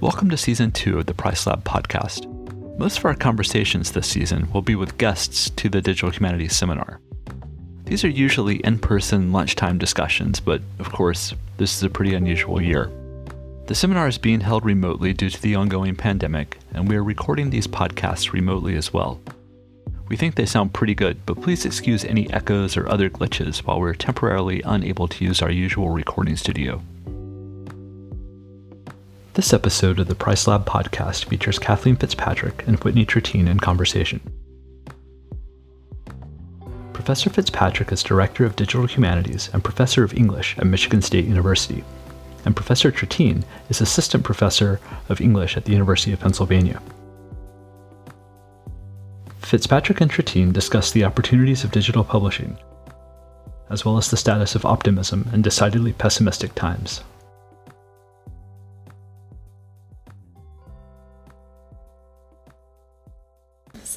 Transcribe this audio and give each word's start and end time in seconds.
Welcome 0.00 0.28
to 0.28 0.36
season 0.36 0.72
two 0.72 0.98
of 0.98 1.06
the 1.06 1.14
Price 1.14 1.46
Lab 1.46 1.64
podcast. 1.64 2.26
Most 2.78 2.98
of 2.98 3.06
our 3.06 3.14
conversations 3.14 3.90
this 3.90 4.06
season 4.06 4.46
will 4.52 4.60
be 4.60 4.74
with 4.74 4.98
guests 4.98 5.48
to 5.48 5.70
the 5.70 5.80
Digital 5.80 6.10
Humanities 6.10 6.54
Seminar. 6.54 7.00
These 7.84 8.04
are 8.04 8.10
usually 8.10 8.56
in 8.56 8.78
person 8.78 9.32
lunchtime 9.32 9.78
discussions, 9.78 10.38
but 10.38 10.60
of 10.80 10.92
course, 10.92 11.34
this 11.56 11.74
is 11.74 11.82
a 11.82 11.88
pretty 11.88 12.12
unusual 12.12 12.60
year. 12.60 12.90
The 13.68 13.74
seminar 13.74 14.06
is 14.06 14.18
being 14.18 14.40
held 14.40 14.66
remotely 14.66 15.14
due 15.14 15.30
to 15.30 15.40
the 15.40 15.54
ongoing 15.54 15.96
pandemic, 15.96 16.58
and 16.74 16.86
we 16.86 16.96
are 16.96 17.02
recording 17.02 17.48
these 17.48 17.66
podcasts 17.66 18.34
remotely 18.34 18.76
as 18.76 18.92
well. 18.92 19.18
We 20.08 20.16
think 20.16 20.34
they 20.34 20.46
sound 20.46 20.74
pretty 20.74 20.94
good, 20.94 21.24
but 21.24 21.40
please 21.40 21.64
excuse 21.64 22.04
any 22.04 22.30
echoes 22.34 22.76
or 22.76 22.86
other 22.86 23.08
glitches 23.08 23.64
while 23.64 23.80
we're 23.80 23.94
temporarily 23.94 24.60
unable 24.60 25.08
to 25.08 25.24
use 25.24 25.40
our 25.40 25.50
usual 25.50 25.88
recording 25.88 26.36
studio. 26.36 26.82
This 29.36 29.52
episode 29.52 30.00
of 30.00 30.08
the 30.08 30.14
Price 30.14 30.46
Lab 30.46 30.64
podcast 30.64 31.26
features 31.26 31.58
Kathleen 31.58 31.96
Fitzpatrick 31.96 32.66
and 32.66 32.82
Whitney 32.82 33.04
Trettien 33.04 33.50
in 33.50 33.60
conversation. 33.60 34.18
Professor 36.94 37.28
Fitzpatrick 37.28 37.92
is 37.92 38.02
Director 38.02 38.46
of 38.46 38.56
Digital 38.56 38.86
Humanities 38.86 39.50
and 39.52 39.62
Professor 39.62 40.02
of 40.02 40.14
English 40.14 40.56
at 40.56 40.66
Michigan 40.66 41.02
State 41.02 41.26
University, 41.26 41.84
and 42.46 42.56
Professor 42.56 42.90
Trettien 42.90 43.44
is 43.68 43.82
Assistant 43.82 44.24
Professor 44.24 44.80
of 45.10 45.20
English 45.20 45.58
at 45.58 45.66
the 45.66 45.72
University 45.72 46.12
of 46.14 46.20
Pennsylvania. 46.20 46.80
Fitzpatrick 49.40 50.00
and 50.00 50.10
Trettien 50.10 50.50
discuss 50.50 50.92
the 50.92 51.04
opportunities 51.04 51.62
of 51.62 51.72
digital 51.72 52.04
publishing, 52.04 52.56
as 53.68 53.84
well 53.84 53.98
as 53.98 54.10
the 54.10 54.16
status 54.16 54.54
of 54.54 54.64
optimism 54.64 55.28
in 55.34 55.42
decidedly 55.42 55.92
pessimistic 55.92 56.54
times. 56.54 57.02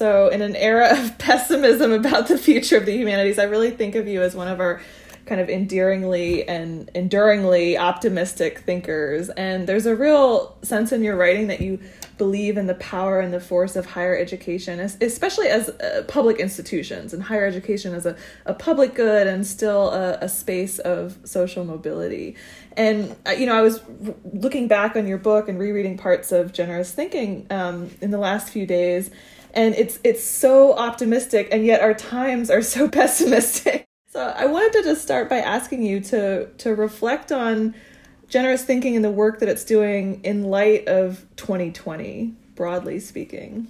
So, 0.00 0.28
in 0.28 0.40
an 0.40 0.56
era 0.56 0.98
of 0.98 1.18
pessimism 1.18 1.92
about 1.92 2.28
the 2.28 2.38
future 2.38 2.78
of 2.78 2.86
the 2.86 2.96
humanities, 2.96 3.38
I 3.38 3.42
really 3.42 3.70
think 3.70 3.96
of 3.96 4.08
you 4.08 4.22
as 4.22 4.34
one 4.34 4.48
of 4.48 4.58
our 4.58 4.80
kind 5.26 5.42
of 5.42 5.50
endearingly 5.50 6.48
and 6.48 6.90
enduringly 6.94 7.76
optimistic 7.76 8.60
thinkers. 8.60 9.28
And 9.28 9.66
there's 9.66 9.84
a 9.84 9.94
real 9.94 10.56
sense 10.62 10.92
in 10.92 11.04
your 11.04 11.16
writing 11.16 11.48
that 11.48 11.60
you 11.60 11.80
believe 12.16 12.56
in 12.56 12.66
the 12.66 12.76
power 12.76 13.20
and 13.20 13.30
the 13.30 13.40
force 13.40 13.76
of 13.76 13.84
higher 13.84 14.16
education, 14.16 14.80
especially 14.80 15.48
as 15.48 15.68
uh, 15.68 16.02
public 16.08 16.38
institutions 16.38 17.12
and 17.12 17.22
higher 17.22 17.44
education 17.44 17.92
as 17.92 18.06
a, 18.06 18.16
a 18.46 18.54
public 18.54 18.94
good 18.94 19.26
and 19.26 19.46
still 19.46 19.90
a, 19.90 20.14
a 20.22 20.30
space 20.30 20.78
of 20.78 21.18
social 21.24 21.62
mobility. 21.62 22.36
And, 22.74 23.14
uh, 23.26 23.32
you 23.32 23.44
know, 23.44 23.54
I 23.54 23.60
was 23.60 23.82
looking 24.32 24.66
back 24.66 24.96
on 24.96 25.06
your 25.06 25.18
book 25.18 25.46
and 25.46 25.58
rereading 25.58 25.98
parts 25.98 26.32
of 26.32 26.54
Generous 26.54 26.90
Thinking 26.90 27.46
um, 27.50 27.90
in 28.00 28.10
the 28.10 28.18
last 28.18 28.48
few 28.48 28.64
days 28.64 29.10
and 29.54 29.74
it's 29.74 29.98
it's 30.04 30.22
so 30.22 30.74
optimistic 30.76 31.48
and 31.52 31.64
yet 31.64 31.80
our 31.80 31.94
times 31.94 32.50
are 32.50 32.62
so 32.62 32.88
pessimistic. 33.00 33.86
So 34.08 34.20
i 34.36 34.46
wanted 34.46 34.72
to 34.78 34.82
just 34.82 35.02
start 35.02 35.28
by 35.28 35.38
asking 35.38 35.84
you 35.84 36.00
to 36.00 36.46
to 36.46 36.74
reflect 36.74 37.30
on 37.30 37.74
generous 38.28 38.64
thinking 38.64 38.96
and 38.96 39.04
the 39.04 39.10
work 39.10 39.40
that 39.40 39.48
it's 39.48 39.64
doing 39.64 40.20
in 40.24 40.44
light 40.44 40.86
of 40.88 41.26
2020 41.36 42.34
broadly 42.54 43.00
speaking 43.00 43.68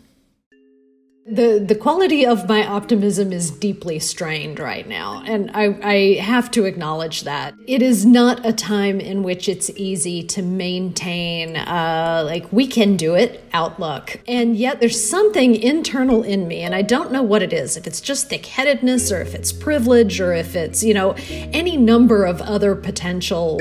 the 1.27 1.63
the 1.65 1.75
quality 1.75 2.25
of 2.25 2.49
my 2.49 2.67
optimism 2.67 3.33
is 3.33 3.51
deeply 3.51 3.99
strained 3.99 4.59
right 4.59 4.89
now 4.89 5.23
and 5.27 5.51
I, 5.53 5.79
I 5.83 6.21
have 6.21 6.51
to 6.53 6.65
acknowledge 6.65 7.23
that. 7.23 7.55
It 7.67 7.83
is 7.83 8.07
not 8.07 8.45
a 8.45 8.53
time 8.53 9.01
in 9.01 9.23
which 9.23 9.49
it's 9.49 9.71
easy 9.71 10.23
to 10.25 10.43
maintain 10.43 11.57
uh, 11.57 12.23
like 12.27 12.53
we 12.53 12.67
can 12.67 12.97
do 12.97 13.15
it 13.15 13.45
outlook. 13.53 14.21
And 14.27 14.57
yet 14.57 14.81
there's 14.81 15.09
something 15.09 15.55
internal 15.55 16.23
in 16.23 16.49
me 16.49 16.63
and 16.63 16.75
i 16.75 16.83
don't 16.83 17.13
know 17.13 17.23
what 17.23 17.43
it 17.43 17.53
is 17.53 17.77
if 17.77 17.87
it's 17.87 18.01
just 18.01 18.29
thick-headedness 18.29 19.13
or 19.13 19.21
if 19.21 19.35
it's 19.35 19.53
privilege 19.53 20.21
or 20.21 20.33
if 20.33 20.57
it's 20.57 20.83
you 20.83 20.95
know 20.95 21.15
any 21.53 21.77
number 21.77 22.25
of 22.25 22.41
other 22.43 22.75
potential 22.75 23.59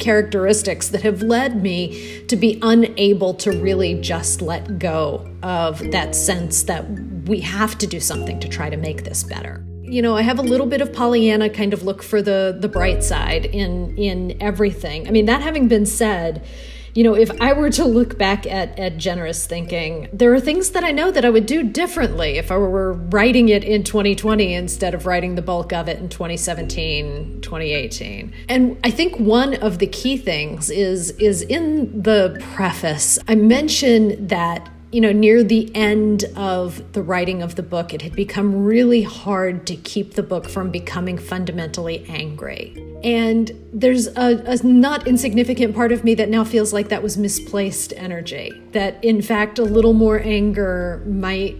characteristics 0.00 0.88
that 0.88 1.02
have 1.02 1.22
led 1.22 1.62
me 1.62 2.24
to 2.26 2.36
be 2.36 2.58
unable 2.62 3.34
to 3.34 3.52
really 3.52 4.00
just 4.00 4.42
let 4.42 4.78
go 4.78 5.30
of 5.42 5.78
that 5.90 6.14
sense 6.14 6.64
that 6.64 6.84
we 7.26 7.40
have 7.40 7.78
to 7.78 7.86
do 7.86 8.00
something 8.00 8.40
to 8.40 8.48
try 8.48 8.68
to 8.70 8.76
make 8.76 9.04
this 9.04 9.22
better 9.22 9.64
you 9.82 10.02
know, 10.02 10.16
I 10.16 10.22
have 10.22 10.38
a 10.38 10.42
little 10.42 10.66
bit 10.66 10.80
of 10.80 10.92
Pollyanna 10.92 11.50
kind 11.50 11.72
of 11.72 11.82
look 11.82 12.00
for 12.02 12.22
the 12.22 12.56
the 12.58 12.68
bright 12.68 13.02
side 13.02 13.44
in 13.44 13.96
in 13.98 14.40
everything. 14.40 15.08
I 15.08 15.10
mean, 15.10 15.26
that 15.26 15.42
having 15.42 15.66
been 15.66 15.84
said, 15.84 16.46
you 16.94 17.04
know, 17.04 17.14
if 17.14 17.30
I 17.40 17.52
were 17.52 17.70
to 17.70 17.84
look 17.84 18.18
back 18.18 18.46
at, 18.46 18.78
at 18.78 18.96
generous 18.96 19.46
thinking, 19.46 20.08
there 20.12 20.32
are 20.34 20.40
things 20.40 20.70
that 20.70 20.84
I 20.84 20.90
know 20.90 21.10
that 21.10 21.24
I 21.24 21.30
would 21.30 21.46
do 21.46 21.62
differently 21.62 22.38
if 22.38 22.50
I 22.50 22.56
were 22.56 22.92
writing 22.92 23.48
it 23.48 23.64
in 23.64 23.84
2020 23.84 24.54
instead 24.54 24.94
of 24.94 25.06
writing 25.06 25.34
the 25.34 25.42
bulk 25.42 25.72
of 25.72 25.88
it 25.88 25.98
in 25.98 26.08
2017, 26.08 27.40
2018. 27.40 28.32
And 28.48 28.78
I 28.82 28.90
think 28.90 29.16
one 29.18 29.54
of 29.54 29.78
the 29.78 29.86
key 29.86 30.16
things 30.16 30.70
is 30.70 31.10
is 31.12 31.42
in 31.42 32.02
the 32.02 32.38
preface. 32.54 33.18
I 33.28 33.34
mention 33.34 34.26
that 34.28 34.68
you 34.92 35.00
know, 35.00 35.12
near 35.12 35.44
the 35.44 35.74
end 35.74 36.24
of 36.36 36.92
the 36.92 37.02
writing 37.02 37.42
of 37.42 37.54
the 37.54 37.62
book, 37.62 37.94
it 37.94 38.02
had 38.02 38.12
become 38.14 38.64
really 38.64 39.02
hard 39.02 39.66
to 39.68 39.76
keep 39.76 40.14
the 40.14 40.22
book 40.22 40.48
from 40.48 40.70
becoming 40.70 41.16
fundamentally 41.16 42.04
angry. 42.08 42.74
And 43.04 43.52
there's 43.72 44.08
a, 44.08 44.42
a, 44.46 44.62
not 44.64 45.06
insignificant 45.06 45.74
part 45.74 45.92
of 45.92 46.02
me 46.02 46.14
that 46.16 46.28
now 46.28 46.44
feels 46.44 46.72
like 46.72 46.88
that 46.88 47.02
was 47.02 47.16
misplaced 47.16 47.92
energy. 47.96 48.50
That, 48.72 49.02
in 49.04 49.22
fact, 49.22 49.58
a 49.58 49.64
little 49.64 49.92
more 49.92 50.20
anger 50.20 51.02
might 51.06 51.56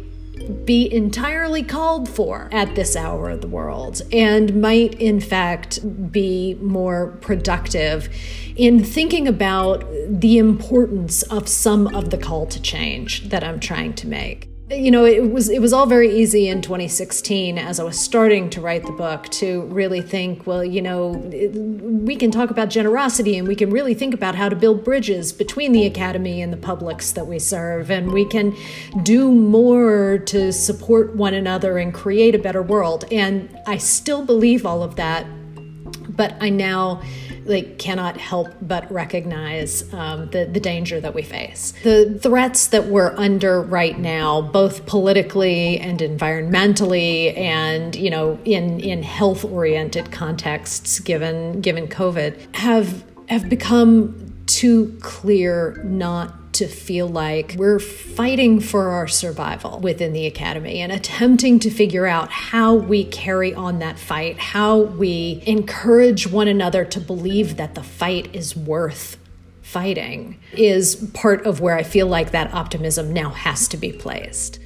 be 0.65 0.93
entirely 0.93 1.63
called 1.63 2.09
for 2.09 2.49
at 2.53 2.75
this 2.75 2.97
hour 2.97 3.31
of 3.31 3.41
the 3.41 3.49
world 3.49 4.03
and 4.13 4.61
might, 4.61 4.95
in 4.95 5.21
fact, 5.21 6.13
be 6.13 6.55
more 6.61 7.19
productive 7.21 8.09
in 8.57 8.83
thinking 8.83 9.27
about 9.29 9.85
the 10.09 10.39
importance 10.39 11.23
of 11.25 11.49
some 11.49 11.87
of 11.95 12.11
the 12.11 12.19
call 12.19 12.47
to 12.47 12.61
change 12.61 13.29
that 13.29 13.45
I'm 13.45 13.61
trying 13.61 13.95
to 13.95 14.07
make 14.07 14.50
you 14.71 14.91
know 14.91 15.05
it 15.05 15.31
was 15.31 15.49
it 15.49 15.61
was 15.61 15.73
all 15.73 15.87
very 15.87 16.15
easy 16.15 16.49
in 16.49 16.63
2016 16.63 17.59
as 17.59 17.81
i 17.81 17.83
was 17.83 17.99
starting 17.99 18.49
to 18.49 18.61
write 18.61 18.85
the 18.85 18.93
book 18.93 19.29
to 19.29 19.63
really 19.63 20.01
think 20.01 20.47
well 20.47 20.65
you 20.65 20.81
know 20.81 21.21
it, 21.33 21.53
we 22.01 22.17
can 22.17 22.31
talk 22.31 22.51
about 22.51 22.71
generosity 22.71 23.37
and 23.37 23.47
we 23.47 23.55
can 23.55 23.71
really 23.71 23.95
think 23.95 24.15
about 24.15 24.35
how 24.35 24.49
to 24.49 24.57
build 24.57 24.83
bridges 24.83 25.33
between 25.33 25.73
the 25.73 25.85
academy 25.87 26.41
and 26.41 26.53
the 26.53 26.57
publics 26.57 27.13
that 27.13 27.27
we 27.27 27.39
serve. 27.39 27.91
And 27.91 28.13
we 28.13 28.25
can 28.25 28.57
do 29.03 29.31
more 29.31 30.19
to 30.27 30.53
support 30.53 31.15
one 31.15 31.35
another 31.35 31.79
and 31.79 31.93
create 31.93 32.35
a 32.35 32.39
better 32.39 32.63
world. 32.63 33.05
And 33.13 33.57
i 33.67 33.77
still 33.77 34.25
believe 34.25 34.65
all 34.65 34.83
of 34.83 34.97
that 34.97 35.27
but 36.17 36.37
i 36.41 36.49
now 36.49 37.01
like 37.45 37.79
cannot 37.79 38.17
help 38.17 38.49
but 38.63 38.91
recognize 38.91 39.93
um, 39.93 40.31
the 40.31 40.45
the 40.45 40.61
danger 40.61 41.01
that 41.01 41.15
we 41.15 41.23
face. 41.23 41.73
The 41.83 42.19
threats 42.21 42.69
that 42.69 42.87
we're 42.87 43.15
under 43.17 43.61
right 43.61 43.99
now, 43.99 44.41
both 44.41 44.87
politically 44.87 45.79
and 45.79 46.01
environmentally, 46.01 47.37
and 47.37 47.95
you 47.97 48.11
know 48.11 48.39
in 48.45 48.81
in 48.81 49.03
health 49.03 49.45
oriented 49.45 50.11
contexts, 50.13 51.01
given 51.01 51.61
given 51.61 51.89
COVID, 51.89 52.55
have 52.57 53.05
have 53.29 53.49
become 53.49 54.27
too 54.47 54.97
clear 55.01 55.81
not 55.85 56.35
to 56.61 56.69
feel 56.69 57.09
like 57.09 57.55
we're 57.57 57.79
fighting 57.79 58.61
for 58.61 58.91
our 58.91 59.09
survival 59.09 59.81
within 59.81 60.13
the 60.13 60.27
academy 60.27 60.83
and 60.83 60.93
attempting 60.93 61.59
to 61.59 61.71
figure 61.71 62.07
out 62.07 62.31
how 62.31 62.75
we 62.75 63.03
carry 63.03 63.55
on 63.55 63.79
that 63.79 63.99
fight, 63.99 64.39
how 64.39 64.77
we 64.79 65.43
encourage 65.47 66.27
one 66.27 66.49
another 66.49 66.85
to 66.85 67.01
believe 67.01 67.57
that 67.57 67.75
the 67.75 67.83
fight 67.83 68.29
is 68.37 68.55
worth 68.55 69.17
fighting 69.63 70.39
is 70.53 70.97
part 71.15 71.47
of 71.47 71.61
where 71.61 71.77
I 71.77 71.83
feel 71.83 72.09
like 72.09 72.33
that 72.33 72.53
optimism 72.53 73.11
now 73.11 73.31
has 73.31 73.67
to 73.69 73.79
be 73.79 73.91
placed. 73.91 74.59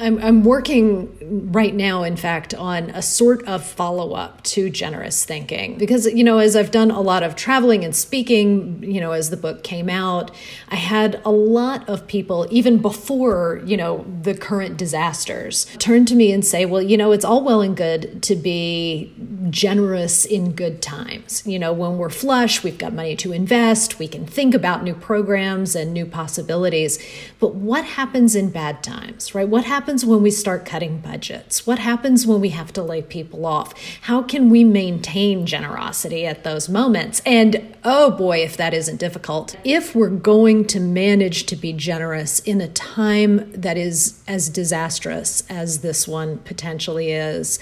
I'm, 0.00 0.18
I'm 0.18 0.44
working 0.44 1.50
right 1.52 1.74
now, 1.74 2.02
in 2.02 2.16
fact, 2.16 2.54
on 2.54 2.90
a 2.90 3.02
sort 3.02 3.46
of 3.46 3.64
follow 3.64 4.12
up 4.12 4.42
to 4.44 4.70
generous 4.70 5.24
thinking. 5.24 5.76
Because, 5.76 6.06
you 6.06 6.24
know, 6.24 6.38
as 6.38 6.56
I've 6.56 6.70
done 6.70 6.90
a 6.90 7.00
lot 7.00 7.22
of 7.22 7.36
traveling 7.36 7.84
and 7.84 7.94
speaking, 7.94 8.82
you 8.82 9.00
know, 9.00 9.12
as 9.12 9.30
the 9.30 9.36
book 9.36 9.62
came 9.62 9.90
out, 9.90 10.30
I 10.68 10.76
had 10.76 11.20
a 11.24 11.30
lot 11.30 11.86
of 11.88 12.06
people, 12.06 12.46
even 12.50 12.78
before, 12.78 13.60
you 13.66 13.76
know, 13.76 14.06
the 14.22 14.34
current 14.34 14.78
disasters, 14.78 15.66
turn 15.78 16.06
to 16.06 16.14
me 16.14 16.32
and 16.32 16.44
say, 16.44 16.64
well, 16.64 16.82
you 16.82 16.96
know, 16.96 17.12
it's 17.12 17.24
all 17.24 17.44
well 17.44 17.60
and 17.60 17.76
good 17.76 18.22
to 18.22 18.34
be 18.34 19.12
generous 19.50 20.24
in 20.24 20.52
good 20.52 20.82
times. 20.82 21.42
You 21.46 21.58
know, 21.58 21.72
when 21.72 21.98
we're 21.98 22.10
flush, 22.10 22.62
we've 22.62 22.78
got 22.78 22.92
money 22.92 23.16
to 23.16 23.32
invest, 23.32 23.98
we 23.98 24.08
can 24.08 24.26
think 24.26 24.54
about 24.54 24.84
new 24.84 24.94
programs 24.94 25.74
and 25.74 25.92
new 25.92 26.06
possibilities. 26.06 26.98
But 27.40 27.54
what 27.54 27.84
happens 27.84 28.36
in 28.36 28.50
bad 28.50 28.82
times, 28.82 29.34
right? 29.34 29.48
What 29.48 29.64
happens? 29.64 30.02
when 30.04 30.22
we 30.22 30.30
start 30.30 30.64
cutting 30.64 30.98
budgets? 30.98 31.66
What 31.66 31.78
happens 31.78 32.26
when 32.26 32.40
we 32.40 32.50
have 32.50 32.72
to 32.74 32.82
lay 32.82 33.02
people 33.02 33.46
off? 33.46 33.74
How 34.02 34.22
can 34.22 34.50
we 34.50 34.64
maintain 34.64 35.46
generosity 35.46 36.26
at 36.26 36.44
those 36.44 36.68
moments? 36.68 37.20
And 37.24 37.74
oh 37.84 38.10
boy, 38.10 38.38
if 38.38 38.56
that 38.56 38.74
isn't 38.74 38.98
difficult. 38.98 39.56
If 39.64 39.94
we're 39.94 40.10
going 40.10 40.66
to 40.66 40.80
manage 40.80 41.46
to 41.46 41.56
be 41.56 41.72
generous 41.72 42.40
in 42.40 42.60
a 42.60 42.68
time 42.68 43.50
that 43.52 43.76
is 43.76 44.22
as 44.26 44.48
disastrous 44.48 45.44
as 45.48 45.80
this 45.80 46.06
one 46.06 46.38
potentially 46.38 47.12
is, 47.12 47.58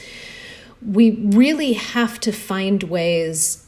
we 0.86 1.10
really 1.10 1.74
have 1.74 2.20
to 2.20 2.32
find 2.32 2.82
ways 2.84 3.66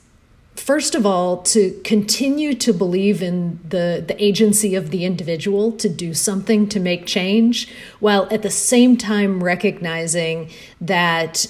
first 0.57 0.95
of 0.95 1.07
all, 1.07 1.39
to 1.43 1.73
continue 1.83 2.55
to 2.55 2.73
believe 2.73 3.23
in 3.23 3.59
the, 3.69 4.05
the 4.07 4.23
agency 4.23 4.75
of 4.75 4.91
the 4.91 5.05
individual 5.05 5.73
to 5.73 5.89
do 5.89 6.15
something 6.15 6.69
to 6.69 6.79
make 6.79 7.07
change, 7.07 7.69
while 8.01 8.29
at 8.31 8.43
the 8.43 8.51
same 8.51 8.97
time 8.97 9.43
recognizing 9.43 10.51
that 10.81 11.47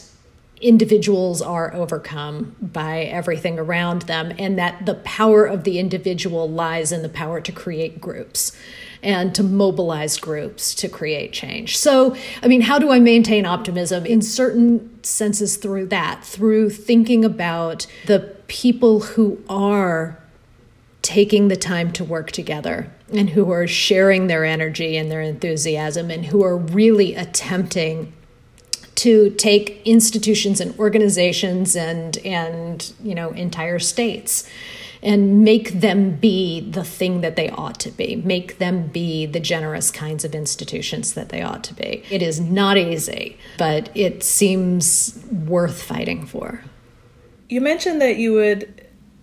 individuals 0.60 1.42
are 1.42 1.74
overcome 1.74 2.54
by 2.60 3.00
everything 3.00 3.58
around 3.58 4.02
them 4.02 4.32
and 4.38 4.56
that 4.58 4.86
the 4.86 4.94
power 4.94 5.44
of 5.44 5.64
the 5.64 5.78
individual 5.78 6.48
lies 6.48 6.92
in 6.92 7.02
the 7.02 7.08
power 7.08 7.40
to 7.40 7.50
create 7.50 8.00
groups 8.00 8.56
and 9.02 9.34
to 9.34 9.43
mobilize 9.43 10.16
groups 10.16 10.75
to 10.76 10.88
create 10.88 11.32
change. 11.32 11.76
So, 11.76 12.16
I 12.43 12.49
mean, 12.49 12.60
how 12.60 12.78
do 12.78 12.90
I 12.90 13.00
maintain 13.00 13.44
optimism? 13.44 14.06
In 14.06 14.22
certain 14.22 15.02
senses, 15.02 15.56
through 15.56 15.87
that, 15.87 16.25
through 16.25 16.70
thinking 16.70 17.25
about 17.25 17.87
the 18.06 18.20
people 18.46 19.00
who 19.00 19.43
are 19.49 20.19
taking 21.02 21.49
the 21.49 21.56
time 21.56 21.93
to 21.93 22.04
work 22.04 22.31
together 22.31 22.88
and 23.12 23.31
who 23.31 23.50
are 23.50 23.66
sharing 23.66 24.28
their 24.28 24.44
energy 24.44 24.96
and 24.96 25.10
their 25.10 25.20
enthusiasm 25.20 26.10
and 26.10 26.26
who 26.26 26.44
are 26.44 26.56
really 26.56 27.14
attempting 27.14 28.12
to 28.94 29.31
take 29.31 29.82
institutions 29.84 30.60
and 30.60 30.78
organizations 30.78 31.75
and 31.75 32.19
and 32.19 32.93
you 33.02 33.14
know 33.14 33.31
entire 33.31 33.78
states 33.78 34.48
and 35.02 35.44
make 35.44 35.81
them 35.81 36.16
be 36.16 36.60
the 36.60 36.84
thing 36.84 37.20
that 37.22 37.37
they 37.37 37.50
ought 37.50 37.81
to 37.81 37.90
be. 37.90 38.16
Make 38.16 38.58
them 38.58 38.87
be 38.87 39.26
the 39.26 39.40
generous 39.40 39.90
kinds 39.90 40.25
of 40.25 40.34
institutions 40.34 41.14
that 41.14 41.31
they 41.31 41.43
ought 41.43 41.64
to 41.64 41.75
be. 41.75 42.04
It 42.10 42.22
is 42.22 42.40
not 42.40 42.76
easy 42.76 43.38
but 43.58 43.90
it 43.94 44.22
seems 44.22 45.25
worth 45.31 45.82
fighting 45.82 46.26
for. 46.26 46.62
You 47.49 47.60
mentioned 47.60 48.00
that 48.00 48.16
you 48.16 48.32
would 48.32 48.81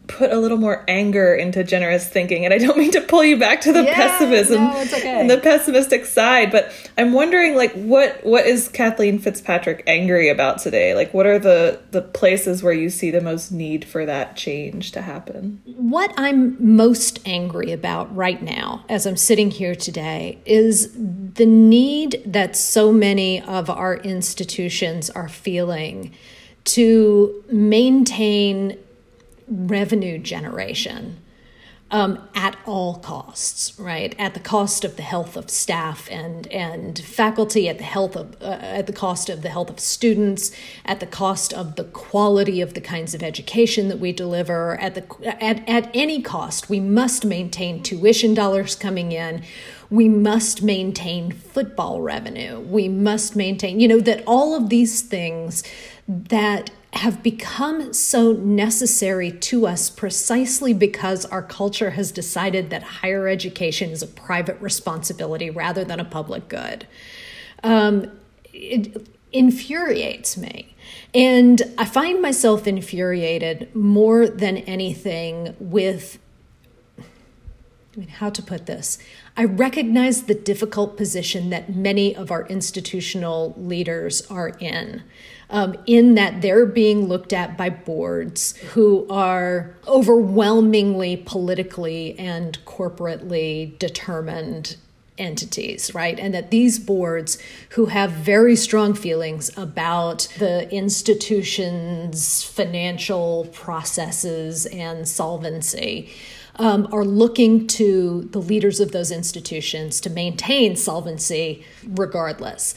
put 0.10 0.32
a 0.32 0.38
little 0.38 0.58
more 0.58 0.84
anger 0.88 1.36
into 1.36 1.64
generous 1.64 2.08
thinking 2.10 2.44
and 2.44 2.54
i 2.54 2.58
don't 2.58 2.78
mean 2.78 2.92
to 2.92 3.00
pull 3.00 3.24
you 3.24 3.38
back 3.38 3.62
to 3.62 3.72
the 3.72 3.84
yeah, 3.84 3.96
pessimism 3.96 4.62
no, 4.62 4.82
okay. 4.82 5.22
and 5.22 5.30
the 5.30 5.38
pessimistic 5.38 6.04
side 6.04 6.52
but 6.52 6.74
i'm 6.98 7.14
wondering 7.14 7.56
like 7.56 7.72
what 7.74 8.20
what 8.26 8.46
is 8.46 8.68
kathleen 8.70 9.20
fitzpatrick 9.20 9.84
angry 9.86 10.28
about 10.28 10.58
today 10.58 10.96
like 10.96 11.14
what 11.14 11.28
are 11.28 11.38
the 11.38 11.80
the 11.92 12.02
places 12.02 12.64
where 12.64 12.74
you 12.74 12.90
see 12.90 13.12
the 13.12 13.22
most 13.22 13.52
need 13.52 13.86
for 13.86 14.06
that 14.06 14.36
change 14.36 14.92
to 14.92 15.02
happen 15.02 15.62
what 15.78 16.12
i'm 16.18 16.58
most 16.76 17.20
angry 17.28 17.72
about 17.72 18.14
right 18.16 18.42
now 18.42 18.84
as 18.90 19.06
i'm 19.06 19.18
sitting 19.18 19.52
here 19.52 19.76
today 19.76 20.40
is 20.46 20.92
the 20.96 21.46
need 21.46 22.22
that 22.26 22.56
so 22.56 22.92
many 22.92 23.42
of 23.44 23.70
our 23.70 23.98
institutions 23.98 25.10
are 25.12 25.30
feeling 25.30 26.12
to 26.64 27.44
maintain 27.52 28.78
revenue 29.50 30.18
generation 30.18 31.18
um, 31.92 32.28
at 32.36 32.56
all 32.66 32.96
costs, 32.96 33.78
right? 33.80 34.16
At 34.19 34.36
the 34.36 34.40
cost 34.40 34.86
of 34.86 34.96
the 34.96 35.01
health 35.01 35.36
of 35.36 35.50
staff 35.50 36.07
and 36.12 36.46
and 36.48 37.00
faculty, 37.00 37.68
at 37.68 37.80
the 37.80 37.84
health 37.84 38.16
of 38.16 38.40
uh, 38.42 38.60
at 38.62 38.86
the 38.86 38.94
cost 38.94 39.30
of 39.30 39.42
the 39.42 39.50
health 39.50 39.69
of 39.69 39.80
students, 39.80 40.51
at 40.86 41.00
the 41.00 41.07
cost 41.07 41.51
of 41.51 41.78
the 41.78 41.86
quality 41.86 42.62
of 42.62 42.75
the 42.75 42.81
kinds 42.81 43.16
of 43.16 43.24
education 43.24 43.88
that 43.88 43.98
we 43.98 44.12
deliver. 44.12 44.80
At 44.80 44.96
the 44.96 45.44
at 45.44 45.68
at 45.68 45.90
any 45.94 46.22
cost, 46.22 46.69
we 46.69 46.80
must 46.80 47.25
maintain 47.25 47.81
tuition 47.81 48.36
dollars 48.36 48.75
coming 48.75 49.12
in. 49.12 49.44
We 49.90 50.07
must 50.07 50.62
maintain 50.62 51.31
football 51.31 52.01
revenue. 52.01 52.60
We 52.60 52.88
must 52.88 53.36
maintain, 53.36 53.80
you 53.80 53.88
know, 53.88 54.00
that 54.01 54.24
all 54.28 54.56
of 54.56 54.69
these 54.69 55.01
things 55.01 55.63
that 56.07 56.69
have 56.94 57.21
become 57.21 57.94
so 57.94 58.33
necessary 58.33 59.31
to 59.31 59.68
us 59.68 59.89
precisely 59.89 60.74
because 60.74 61.25
our 61.25 61.44
culture 61.44 61.91
has 61.91 62.12
decided 62.12 62.71
that 62.71 62.81
higher 62.81 63.27
education 63.27 63.91
is 63.91 64.01
a 64.01 64.07
private 64.07 64.59
responsibility 64.59 65.50
rather 65.50 65.83
than 65.83 66.00
a 66.00 66.06
public 66.06 66.47
good. 66.50 66.88
Um, 67.63 68.12
it 68.53 69.07
infuriates 69.31 70.36
me. 70.36 70.75
And 71.13 71.62
I 71.77 71.86
find 71.86 72.21
myself 72.21 72.68
infuriated 72.68 73.74
more 73.75 74.27
than 74.27 74.57
anything 74.57 75.56
with 75.59 76.18
I 77.95 78.00
mean, 78.00 78.09
how 78.09 78.30
to 78.30 78.41
put 78.41 78.65
this? 78.65 78.97
I 79.39 79.45
recognize 79.45 80.24
the 80.24 80.36
difficult 80.36 80.97
position 80.97 81.50
that 81.51 81.74
many 81.74 82.13
of 82.13 82.30
our 82.30 82.45
institutional 82.47 83.56
leaders 83.57 84.21
are 84.30 84.50
in 84.59 85.03
um, 85.50 85.77
in 85.86 86.15
that 86.15 86.41
they're 86.41 86.65
being 86.65 87.06
looked 87.06 87.31
at 87.31 87.56
by 87.56 87.69
boards 87.69 88.57
who 88.74 89.07
are 89.09 89.77
overwhelmingly 89.88 91.15
politically 91.15 92.19
and 92.19 92.59
corporately 92.65 93.80
determined 93.80 94.75
entities, 95.18 95.95
right? 95.95 96.19
And 96.19 96.33
that 96.33 96.51
these 96.51 96.77
boards 96.77 97.38
who 97.69 97.86
have 97.86 98.12
very 98.12 98.57
strong 98.57 98.94
feelings 98.94 99.57
about 99.57 100.27
the 100.38 100.69
institution's 100.69 102.44
financial 102.44 103.47
processes 103.53 104.65
and 104.65 105.07
solvency. 105.07 106.09
Um, 106.60 106.90
are 106.92 107.06
looking 107.06 107.68
to 107.68 108.28
the 108.32 108.40
leaders 108.40 108.82
of 108.82 108.92
those 108.92 109.12
institutions 109.12 110.02
to 110.02 110.10
maintain 110.10 110.76
solvency 110.76 111.64
regardless. 111.86 112.76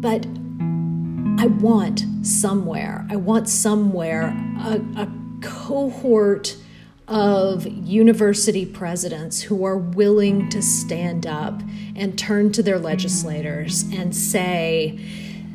But 0.00 0.26
I 1.38 1.46
want 1.46 2.04
somewhere, 2.22 3.04
I 3.10 3.16
want 3.16 3.48
somewhere 3.48 4.28
a, 4.60 4.80
a 4.96 5.12
cohort 5.42 6.56
of 7.08 7.66
university 7.66 8.64
presidents 8.64 9.42
who 9.42 9.64
are 9.64 9.76
willing 9.76 10.48
to 10.50 10.62
stand 10.62 11.26
up 11.26 11.60
and 11.96 12.18
turn 12.18 12.52
to 12.52 12.62
their 12.62 12.78
legislators 12.78 13.82
and 13.92 14.14
say, 14.14 14.98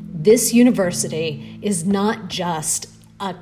this 0.03 0.53
university 0.53 1.57
is 1.61 1.85
not 1.85 2.27
just 2.27 2.87
a 3.19 3.35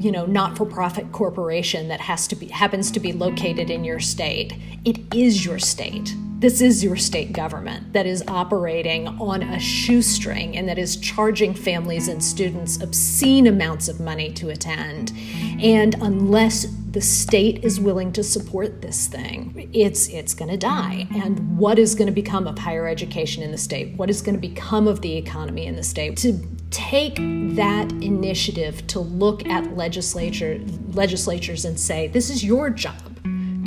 you 0.00 0.12
know 0.12 0.26
not-for-profit 0.26 1.10
corporation 1.12 1.88
that 1.88 2.00
has 2.00 2.28
to 2.28 2.36
be 2.36 2.46
happens 2.46 2.90
to 2.92 3.00
be 3.00 3.12
located 3.12 3.70
in 3.70 3.84
your 3.84 4.00
state. 4.00 4.54
It 4.84 4.98
is 5.14 5.44
your 5.44 5.58
state 5.58 6.14
this 6.38 6.60
is 6.60 6.84
your 6.84 6.94
state 6.94 7.32
government 7.32 7.92
that 7.92 8.06
is 8.06 8.22
operating 8.28 9.08
on 9.08 9.42
a 9.42 9.58
shoestring 9.58 10.56
and 10.56 10.68
that 10.68 10.78
is 10.78 10.96
charging 10.96 11.52
families 11.52 12.06
and 12.06 12.22
students 12.22 12.80
obscene 12.80 13.48
amounts 13.48 13.88
of 13.88 13.98
money 13.98 14.32
to 14.32 14.48
attend. 14.48 15.12
And 15.60 15.96
unless 16.00 16.66
the 16.92 17.00
state 17.00 17.64
is 17.64 17.80
willing 17.80 18.12
to 18.12 18.22
support 18.22 18.82
this 18.82 19.08
thing, 19.08 19.68
it's 19.72 20.06
it's 20.08 20.32
going 20.32 20.50
to 20.50 20.56
die. 20.56 21.08
And 21.10 21.58
what 21.58 21.76
is 21.76 21.96
going 21.96 22.06
to 22.06 22.12
become 22.12 22.46
of 22.46 22.56
higher 22.56 22.86
education 22.86 23.42
in 23.42 23.50
the 23.50 23.58
state? 23.58 23.96
What 23.96 24.08
is 24.08 24.22
going 24.22 24.36
to 24.36 24.40
become 24.40 24.86
of 24.86 25.00
the 25.00 25.16
economy 25.16 25.66
in 25.66 25.74
the 25.74 25.82
state? 25.82 26.16
To 26.18 26.38
take 26.70 27.16
that 27.56 27.90
initiative 28.00 28.86
to 28.86 29.00
look 29.00 29.44
at 29.48 29.76
legislature 29.76 30.60
legislatures 30.92 31.64
and 31.64 31.80
say, 31.80 32.06
this 32.06 32.30
is 32.30 32.44
your 32.44 32.70
job 32.70 33.17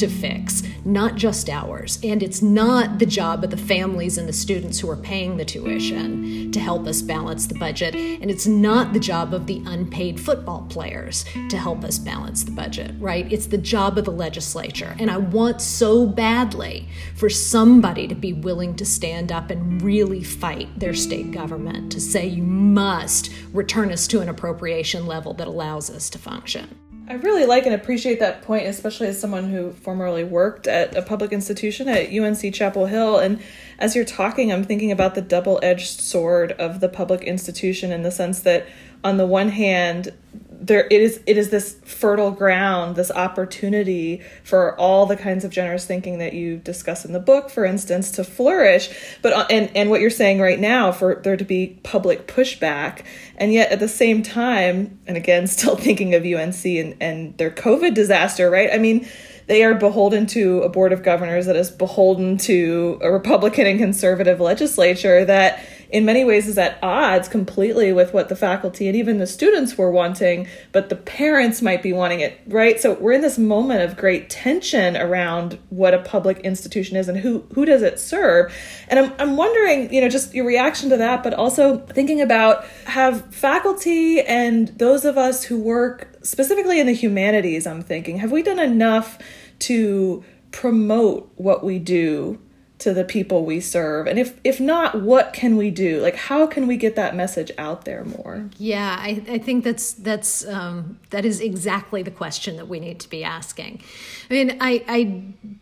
to 0.01 0.07
fix, 0.07 0.63
not 0.83 1.15
just 1.15 1.47
ours. 1.47 1.99
And 2.03 2.23
it's 2.23 2.41
not 2.41 2.97
the 2.97 3.05
job 3.05 3.43
of 3.43 3.51
the 3.51 3.57
families 3.57 4.17
and 4.17 4.27
the 4.27 4.33
students 4.33 4.79
who 4.79 4.89
are 4.89 4.97
paying 4.97 5.37
the 5.37 5.45
tuition 5.45 6.51
to 6.51 6.59
help 6.59 6.87
us 6.87 7.03
balance 7.03 7.45
the 7.45 7.57
budget. 7.59 7.95
And 7.95 8.31
it's 8.31 8.47
not 8.47 8.93
the 8.93 8.99
job 8.99 9.33
of 9.33 9.45
the 9.45 9.61
unpaid 9.67 10.19
football 10.19 10.65
players 10.69 11.23
to 11.49 11.57
help 11.57 11.83
us 11.83 11.99
balance 11.99 12.43
the 12.43 12.51
budget, 12.51 12.95
right? 12.99 13.31
It's 13.31 13.45
the 13.45 13.59
job 13.59 13.99
of 13.99 14.05
the 14.05 14.11
legislature. 14.11 14.95
And 14.97 15.11
I 15.11 15.17
want 15.17 15.61
so 15.61 16.07
badly 16.07 16.89
for 17.15 17.29
somebody 17.29 18.07
to 18.07 18.15
be 18.15 18.33
willing 18.33 18.75
to 18.77 18.85
stand 18.85 19.31
up 19.31 19.51
and 19.51 19.81
really 19.83 20.23
fight 20.23 20.67
their 20.79 20.95
state 20.95 21.31
government 21.31 21.91
to 21.91 22.01
say 22.01 22.25
you 22.25 22.43
must 22.43 23.31
return 23.53 23.91
us 23.91 24.07
to 24.07 24.21
an 24.21 24.29
appropriation 24.29 25.05
level 25.05 25.35
that 25.35 25.47
allows 25.47 25.91
us 25.91 26.09
to 26.09 26.17
function. 26.17 26.90
I 27.07 27.15
really 27.15 27.45
like 27.45 27.65
and 27.65 27.75
appreciate 27.75 28.19
that 28.19 28.41
point, 28.43 28.67
especially 28.67 29.07
as 29.07 29.19
someone 29.19 29.49
who 29.49 29.73
formerly 29.73 30.23
worked 30.23 30.67
at 30.67 30.95
a 30.95 31.01
public 31.01 31.33
institution 31.33 31.89
at 31.89 32.13
UNC 32.13 32.53
Chapel 32.53 32.85
Hill. 32.85 33.17
And 33.19 33.41
as 33.79 33.95
you're 33.95 34.05
talking, 34.05 34.51
I'm 34.51 34.63
thinking 34.63 34.91
about 34.91 35.15
the 35.15 35.21
double 35.21 35.59
edged 35.61 35.99
sword 35.99 36.53
of 36.53 36.79
the 36.79 36.87
public 36.87 37.23
institution 37.23 37.91
in 37.91 38.03
the 38.03 38.11
sense 38.11 38.39
that, 38.41 38.67
on 39.03 39.17
the 39.17 39.25
one 39.25 39.49
hand, 39.49 40.13
there 40.61 40.85
it 40.91 41.01
is 41.01 41.19
it 41.25 41.37
is 41.37 41.49
this 41.49 41.75
fertile 41.83 42.29
ground 42.29 42.95
this 42.95 43.09
opportunity 43.09 44.21
for 44.43 44.79
all 44.79 45.07
the 45.07 45.17
kinds 45.17 45.43
of 45.43 45.49
generous 45.49 45.85
thinking 45.85 46.19
that 46.19 46.33
you 46.33 46.57
discuss 46.57 47.03
in 47.03 47.13
the 47.13 47.19
book 47.19 47.49
for 47.49 47.65
instance 47.65 48.11
to 48.11 48.23
flourish. 48.23 48.89
But 49.23 49.33
uh, 49.33 49.47
and 49.49 49.75
and 49.75 49.89
what 49.89 50.01
you're 50.01 50.11
saying 50.11 50.39
right 50.39 50.59
now 50.59 50.91
for 50.91 51.15
there 51.15 51.35
to 51.35 51.43
be 51.43 51.79
public 51.83 52.27
pushback 52.27 53.03
and 53.37 53.51
yet 53.51 53.71
at 53.71 53.79
the 53.79 53.87
same 53.87 54.21
time 54.21 54.99
and 55.07 55.17
again 55.17 55.47
still 55.47 55.75
thinking 55.75 56.13
of 56.13 56.23
UNC 56.23 56.63
and 56.65 56.95
and 57.01 57.37
their 57.37 57.51
covid 57.51 57.95
disaster 57.95 58.49
right? 58.49 58.69
I 58.71 58.77
mean 58.77 59.07
they 59.47 59.63
are 59.63 59.73
beholden 59.73 60.27
to 60.27 60.61
a 60.61 60.69
board 60.69 60.93
of 60.93 61.01
governors 61.01 61.47
that 61.47 61.55
is 61.55 61.71
beholden 61.71 62.37
to 62.37 62.99
a 63.01 63.11
republican 63.11 63.65
and 63.65 63.79
conservative 63.79 64.39
legislature 64.39 65.25
that 65.25 65.65
in 65.91 66.05
many 66.05 66.23
ways 66.23 66.47
is 66.47 66.57
at 66.57 66.79
odds 66.81 67.27
completely 67.27 67.91
with 67.91 68.13
what 68.13 68.29
the 68.29 68.35
faculty 68.35 68.87
and 68.87 68.95
even 68.95 69.17
the 69.17 69.27
students 69.27 69.77
were 69.77 69.91
wanting, 69.91 70.47
but 70.71 70.89
the 70.89 70.95
parents 70.95 71.61
might 71.61 71.83
be 71.83 71.91
wanting 71.91 72.21
it, 72.21 72.39
right? 72.47 72.79
So 72.79 72.93
we're 72.93 73.11
in 73.11 73.21
this 73.21 73.37
moment 73.37 73.81
of 73.81 73.97
great 73.97 74.29
tension 74.29 74.95
around 74.95 75.59
what 75.69 75.93
a 75.93 75.99
public 75.99 76.39
institution 76.39 76.95
is 76.95 77.09
and 77.09 77.17
who 77.17 77.45
who 77.53 77.65
does 77.65 77.81
it 77.81 77.99
serve. 77.99 78.53
And 78.87 78.99
I'm 78.99 79.13
I'm 79.19 79.37
wondering, 79.37 79.93
you 79.93 79.99
know, 79.99 80.09
just 80.09 80.33
your 80.33 80.45
reaction 80.45 80.89
to 80.89 80.97
that, 80.97 81.23
but 81.23 81.33
also 81.33 81.79
thinking 81.79 82.21
about 82.21 82.65
have 82.85 83.33
faculty 83.33 84.21
and 84.21 84.69
those 84.69 85.03
of 85.03 85.17
us 85.17 85.43
who 85.43 85.59
work 85.59 86.07
specifically 86.23 86.79
in 86.79 86.87
the 86.87 86.93
humanities, 86.93 87.67
I'm 87.67 87.81
thinking, 87.81 88.17
have 88.17 88.31
we 88.31 88.43
done 88.43 88.59
enough 88.59 89.19
to 89.59 90.23
promote 90.51 91.31
what 91.35 91.63
we 91.63 91.79
do 91.79 92.39
to 92.81 92.93
the 92.93 93.03
people 93.03 93.45
we 93.45 93.59
serve? 93.59 94.07
And 94.07 94.19
if 94.19 94.39
if 94.43 94.59
not 94.59 95.01
what 95.01 95.33
can 95.33 95.57
we 95.57 95.71
do? 95.71 96.01
Like 96.01 96.15
how 96.15 96.45
can 96.47 96.67
we 96.67 96.77
get 96.77 96.95
that 96.95 97.15
message 97.15 97.51
out 97.57 97.85
there 97.85 98.03
more? 98.03 98.49
Yeah 98.57 98.97
i, 98.99 99.23
I 99.27 99.37
think 99.37 99.63
that's 99.63 99.93
that's 99.93 100.45
um, 100.47 100.99
that 101.11 101.25
is 101.25 101.39
exactly 101.39 102.03
the 102.03 102.11
question 102.11 102.57
that 102.57 102.67
we 102.67 102.79
need 102.79 102.99
to 102.99 103.09
be 103.09 103.23
asking. 103.23 103.81
I 104.29 104.33
mean 104.33 104.57
i 104.59 104.83
i 104.87 105.03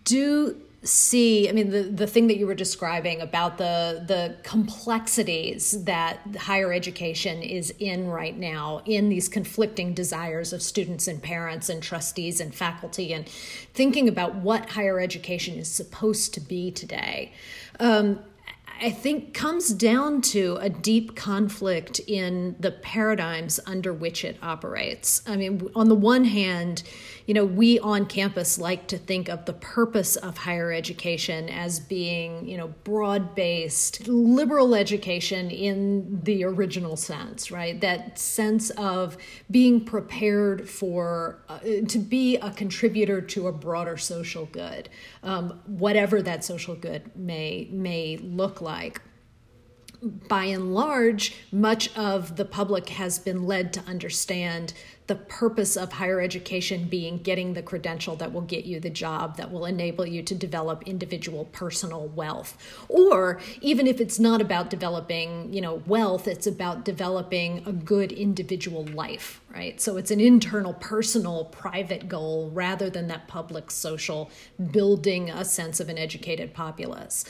do 0.04 0.56
see 0.82 1.50
i 1.50 1.52
mean 1.52 1.72
the 1.72 1.84
the 1.84 2.08
thing 2.08 2.28
that 2.28 2.38
you 2.38 2.48
were 2.48 2.56
describing 2.56 3.20
about 3.20 3.58
the 3.58 4.04
the 4.08 4.36
complexities 4.44 5.84
that 5.84 6.20
higher 6.38 6.72
education 6.72 7.42
is 7.42 7.74
in 7.80 8.08
right 8.08 8.38
now 8.38 8.82
in 8.86 9.10
these 9.10 9.28
conflicting 9.28 9.94
desires 9.94 10.54
of 10.54 10.62
students 10.62 11.08
and 11.08 11.22
parents 11.22 11.68
and 11.68 11.84
trustees 11.84 12.40
and 12.40 12.56
faculty 12.56 13.14
and 13.14 13.28
thinking 13.74 14.08
about 14.08 14.36
what 14.36 14.70
higher 14.70 15.02
education 15.02 15.56
is 15.56 15.68
supposed 15.70 16.34
to 16.34 16.40
be 16.40 16.72
today 16.72 17.34
um, 17.82 18.20
I 18.82 18.92
think 18.92 19.34
comes 19.34 19.74
down 19.74 20.22
to 20.22 20.58
a 20.62 20.70
deep 20.70 21.16
conflict 21.16 22.00
in 22.08 22.56
the 22.60 22.72
paradigms 22.72 23.60
under 23.66 23.92
which 23.92 24.24
it 24.24 24.38
operates. 24.42 25.22
I 25.28 25.36
mean, 25.36 25.70
on 25.76 25.90
the 25.90 25.96
one 25.96 26.24
hand, 26.24 26.84
you 27.30 27.36
know, 27.36 27.46
we 27.46 27.78
on 27.78 28.08
campus 28.08 28.58
like 28.58 28.88
to 28.88 28.98
think 28.98 29.30
of 29.30 29.46
the 29.46 29.54
purpose 29.54 30.16
of 30.16 30.36
higher 30.36 30.72
education 30.72 31.48
as 31.48 31.80
being, 31.80 32.48
you 32.48 32.58
know, 32.58 32.70
broad 32.84 33.36
based 33.36 34.08
liberal 34.08 34.74
education 34.74 35.52
in 35.52 36.22
the 36.24 36.44
original 36.44 36.96
sense, 36.96 37.52
right? 37.52 37.80
That 37.82 38.18
sense 38.18 38.72
of 38.72 39.16
being 39.52 39.86
prepared 39.86 40.68
for, 40.68 41.44
uh, 41.48 41.60
to 41.88 42.00
be 42.00 42.38
a 42.38 42.50
contributor 42.50 43.22
to 43.22 43.46
a 43.46 43.52
broader 43.52 43.96
social 43.96 44.48
good, 44.48 44.90
um, 45.22 45.62
whatever 45.68 46.24
that 46.24 46.44
social 46.44 46.74
good 46.74 47.16
may, 47.16 47.70
may 47.72 48.18
look 48.18 48.60
like 48.60 49.04
by 50.02 50.46
and 50.46 50.74
large, 50.74 51.36
much 51.52 51.96
of 51.98 52.38
the 52.38 52.46
public 52.46 52.90
has 52.90 53.20
been 53.20 53.44
led 53.44 53.74
to 53.74 53.82
understand 53.82 54.74
the 55.08 55.16
purpose 55.16 55.76
of 55.76 55.94
higher 55.94 56.22
education 56.22 56.86
being 56.88 57.18
getting 57.18 57.54
the 57.54 57.64
credential 57.64 58.16
that 58.16 58.32
will 58.32 58.42
get 58.42 58.66
you 58.66 58.80
the 58.80 58.92
job 58.92 59.38
that 59.38 59.52
will 59.52 59.66
enable 59.66 60.06
you 60.06 60.22
to 60.22 60.36
develop 60.36 60.84
individual 60.84 61.46
personal 61.46 62.08
wealth. 62.10 62.56
Or 62.88 63.42
even 63.60 63.88
if 63.88 64.00
it's 64.00 64.20
not 64.20 64.40
about 64.40 64.70
developing 64.70 65.52
you 65.52 65.62
know 65.62 65.82
wealth 65.88 66.28
it's 66.28 66.46
about 66.46 66.86
developing 66.86 67.64
a 67.66 67.74
good 67.74 68.12
individual 68.12 68.86
life 68.86 69.42
right? 69.50 69.82
So 69.82 69.98
it's 69.98 70.12
an 70.12 70.20
internal 70.20 70.76
personal 70.76 71.46
private 71.46 72.08
goal 72.08 72.52
rather 72.54 72.88
than 72.88 73.08
that 73.08 73.28
public 73.28 73.72
social 73.72 74.30
building 74.72 75.32
a 75.32 75.44
sense 75.44 75.80
of 75.80 75.90
an 75.90 75.98
educated 75.98 76.54
populace 76.54 77.26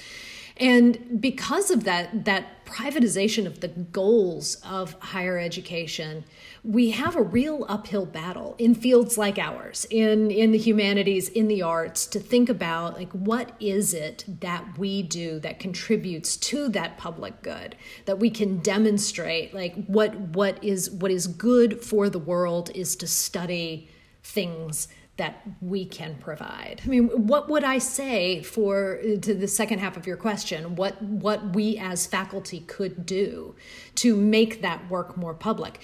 and 0.60 1.22
because 1.22 1.72
of 1.72 1.84
that 1.86 2.25
that 2.25 2.66
privatization 2.66 3.46
of 3.46 3.62
the 3.62 3.68
goals 3.68 4.56
of 4.63 4.94
higher 5.00 5.39
education 5.39 6.24
we 6.63 6.92
have 6.92 7.16
a 7.16 7.22
real 7.22 7.66
uphill 7.70 8.06
battle 8.06 8.56
in 8.58 8.75
fields 8.75 9.18
like 9.18 9.38
ours 9.38 9.86
in 9.89 10.30
in 10.30 10.51
the 10.51 10.58
humanities 10.58 11.30
in 11.30 11.48
the 11.48 11.62
arts 11.62 12.06
to 12.06 12.20
think 12.20 12.50
about 12.50 12.96
like 12.96 13.12
what 13.12 13.56
is 13.60 13.94
it 13.94 14.25
that 14.42 14.78
we 14.78 15.01
do 15.01 15.39
that 15.39 15.60
contributes 15.60 16.36
to 16.36 16.70
that 16.70 16.98
public 16.98 17.42
good? 17.42 17.75
That 18.06 18.20
we 18.20 18.30
can 18.30 18.60
demonstrate 18.60 19.54
like 19.54 19.86
what 19.86 20.16
what 20.16 20.63
is 20.63 20.92
what 20.92 21.12
is 21.12 21.28
good 21.28 21.82
for 21.84 22.10
the 22.10 22.20
world 22.20 22.72
is 22.75 22.96
to 22.98 23.08
study 23.08 23.89
things 24.22 24.88
that 25.20 25.44
we 25.62 25.86
can 25.86 26.16
provide. 26.16 26.82
I 26.84 26.88
mean, 26.88 27.28
what 27.28 27.50
would 27.50 27.64
I 27.64 27.78
say 27.78 28.42
for 28.42 29.00
to 29.22 29.34
the 29.36 29.48
second 29.48 29.80
half 29.80 29.98
of 29.98 30.08
your 30.08 30.18
question? 30.18 30.76
What 30.76 31.00
what 31.02 31.54
we 31.54 31.78
as 31.78 32.08
faculty 32.08 32.62
could 32.62 33.06
do 33.06 33.56
to 33.96 34.16
make 34.16 34.62
that 34.62 34.90
work 34.90 35.18
more 35.18 35.34
public? 35.34 35.82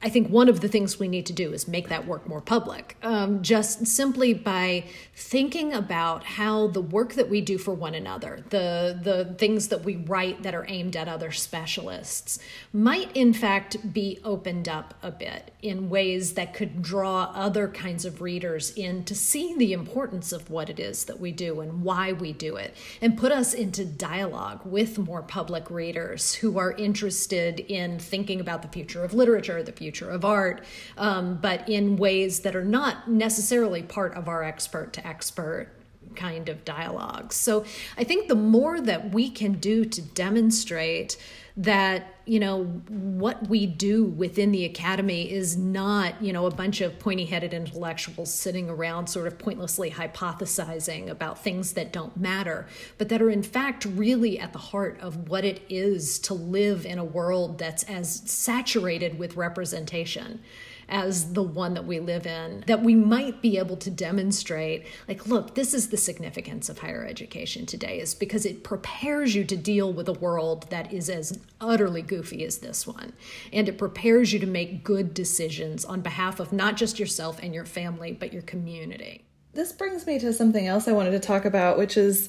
I 0.00 0.10
think 0.10 0.28
one 0.28 0.48
of 0.48 0.60
the 0.60 0.68
things 0.68 1.00
we 1.00 1.08
need 1.08 1.26
to 1.26 1.32
do 1.32 1.52
is 1.52 1.66
make 1.66 1.88
that 1.88 2.06
work 2.06 2.28
more 2.28 2.40
public, 2.40 2.96
um, 3.02 3.42
just 3.42 3.84
simply 3.84 4.32
by 4.32 4.84
thinking 5.16 5.72
about 5.72 6.22
how 6.22 6.68
the 6.68 6.80
work 6.80 7.14
that 7.14 7.28
we 7.28 7.40
do 7.40 7.58
for 7.58 7.74
one 7.74 7.96
another, 7.96 8.44
the 8.50 8.96
the 9.02 9.34
things 9.38 9.68
that 9.68 9.82
we 9.82 9.96
write 9.96 10.44
that 10.44 10.54
are 10.54 10.64
aimed 10.68 10.94
at 10.94 11.08
other 11.08 11.32
specialists, 11.32 12.38
might 12.72 13.10
in 13.16 13.32
fact 13.32 13.92
be 13.92 14.20
opened 14.22 14.68
up 14.68 14.94
a 15.02 15.10
bit 15.10 15.52
in 15.62 15.90
ways 15.90 16.34
that 16.34 16.54
could 16.54 16.80
draw 16.80 17.32
other 17.34 17.66
kinds 17.66 18.04
of 18.04 18.20
readers 18.20 18.70
in 18.76 19.02
to 19.04 19.16
see 19.16 19.56
the 19.56 19.72
importance 19.72 20.30
of 20.30 20.48
what 20.48 20.70
it 20.70 20.78
is 20.78 21.06
that 21.06 21.18
we 21.18 21.32
do 21.32 21.60
and 21.60 21.82
why 21.82 22.12
we 22.12 22.32
do 22.32 22.54
it, 22.54 22.72
and 23.02 23.18
put 23.18 23.32
us 23.32 23.52
into 23.52 23.84
dialogue 23.84 24.60
with 24.64 24.96
more 24.96 25.22
public 25.22 25.68
readers 25.68 26.36
who 26.36 26.56
are 26.56 26.70
interested 26.72 27.58
in 27.58 27.98
thinking 27.98 28.38
about 28.38 28.62
the 28.62 28.68
future 28.68 29.02
of 29.02 29.12
literature, 29.12 29.60
the 29.60 29.72
future 29.72 29.87
future 29.88 30.10
of 30.10 30.22
art, 30.22 30.62
um, 30.98 31.38
but 31.40 31.66
in 31.66 31.96
ways 31.96 32.40
that 32.40 32.54
are 32.54 32.64
not 32.64 33.08
necessarily 33.08 33.82
part 33.82 34.14
of 34.14 34.28
our 34.28 34.44
expert 34.44 34.92
to 34.92 35.06
expert 35.06 35.68
kind 36.14 36.50
of 36.50 36.62
dialogues. 36.64 37.36
So 37.36 37.64
I 37.96 38.04
think 38.04 38.28
the 38.28 38.34
more 38.34 38.80
that 38.82 39.14
we 39.14 39.30
can 39.30 39.52
do 39.54 39.86
to 39.86 40.02
demonstrate 40.02 41.16
that 41.58 42.14
you 42.24 42.38
know 42.38 42.64
what 42.88 43.48
we 43.48 43.66
do 43.66 44.04
within 44.04 44.52
the 44.52 44.64
academy 44.64 45.28
is 45.28 45.56
not 45.56 46.22
you 46.22 46.32
know 46.32 46.46
a 46.46 46.50
bunch 46.52 46.80
of 46.80 46.96
pointy-headed 47.00 47.52
intellectuals 47.52 48.32
sitting 48.32 48.70
around 48.70 49.08
sort 49.08 49.26
of 49.26 49.36
pointlessly 49.40 49.90
hypothesizing 49.90 51.08
about 51.08 51.42
things 51.42 51.72
that 51.72 51.92
don't 51.92 52.16
matter 52.16 52.64
but 52.96 53.08
that 53.08 53.20
are 53.20 53.28
in 53.28 53.42
fact 53.42 53.84
really 53.84 54.38
at 54.38 54.52
the 54.52 54.58
heart 54.58 55.00
of 55.00 55.28
what 55.28 55.44
it 55.44 55.60
is 55.68 56.20
to 56.20 56.32
live 56.32 56.86
in 56.86 56.96
a 56.96 57.04
world 57.04 57.58
that's 57.58 57.82
as 57.84 58.22
saturated 58.30 59.18
with 59.18 59.36
representation 59.36 60.40
as 60.88 61.32
the 61.32 61.42
one 61.42 61.74
that 61.74 61.84
we 61.84 62.00
live 62.00 62.26
in, 62.26 62.64
that 62.66 62.82
we 62.82 62.94
might 62.94 63.42
be 63.42 63.58
able 63.58 63.76
to 63.76 63.90
demonstrate 63.90 64.86
like, 65.06 65.26
look, 65.26 65.54
this 65.54 65.74
is 65.74 65.88
the 65.88 65.96
significance 65.96 66.68
of 66.68 66.78
higher 66.78 67.04
education 67.04 67.66
today, 67.66 68.00
is 68.00 68.14
because 68.14 68.46
it 68.46 68.64
prepares 68.64 69.34
you 69.34 69.44
to 69.44 69.56
deal 69.56 69.92
with 69.92 70.08
a 70.08 70.14
world 70.14 70.68
that 70.70 70.92
is 70.92 71.10
as 71.10 71.38
utterly 71.60 72.02
goofy 72.02 72.44
as 72.44 72.58
this 72.58 72.86
one. 72.86 73.12
And 73.52 73.68
it 73.68 73.78
prepares 73.78 74.32
you 74.32 74.38
to 74.38 74.46
make 74.46 74.84
good 74.84 75.14
decisions 75.14 75.84
on 75.84 76.00
behalf 76.00 76.40
of 76.40 76.52
not 76.52 76.76
just 76.76 76.98
yourself 76.98 77.38
and 77.42 77.54
your 77.54 77.64
family, 77.64 78.12
but 78.12 78.32
your 78.32 78.42
community. 78.42 79.24
This 79.54 79.72
brings 79.72 80.06
me 80.06 80.18
to 80.20 80.32
something 80.32 80.66
else 80.66 80.86
I 80.86 80.92
wanted 80.92 81.10
to 81.10 81.18
talk 81.18 81.44
about, 81.44 81.78
which 81.78 81.96
is 81.96 82.28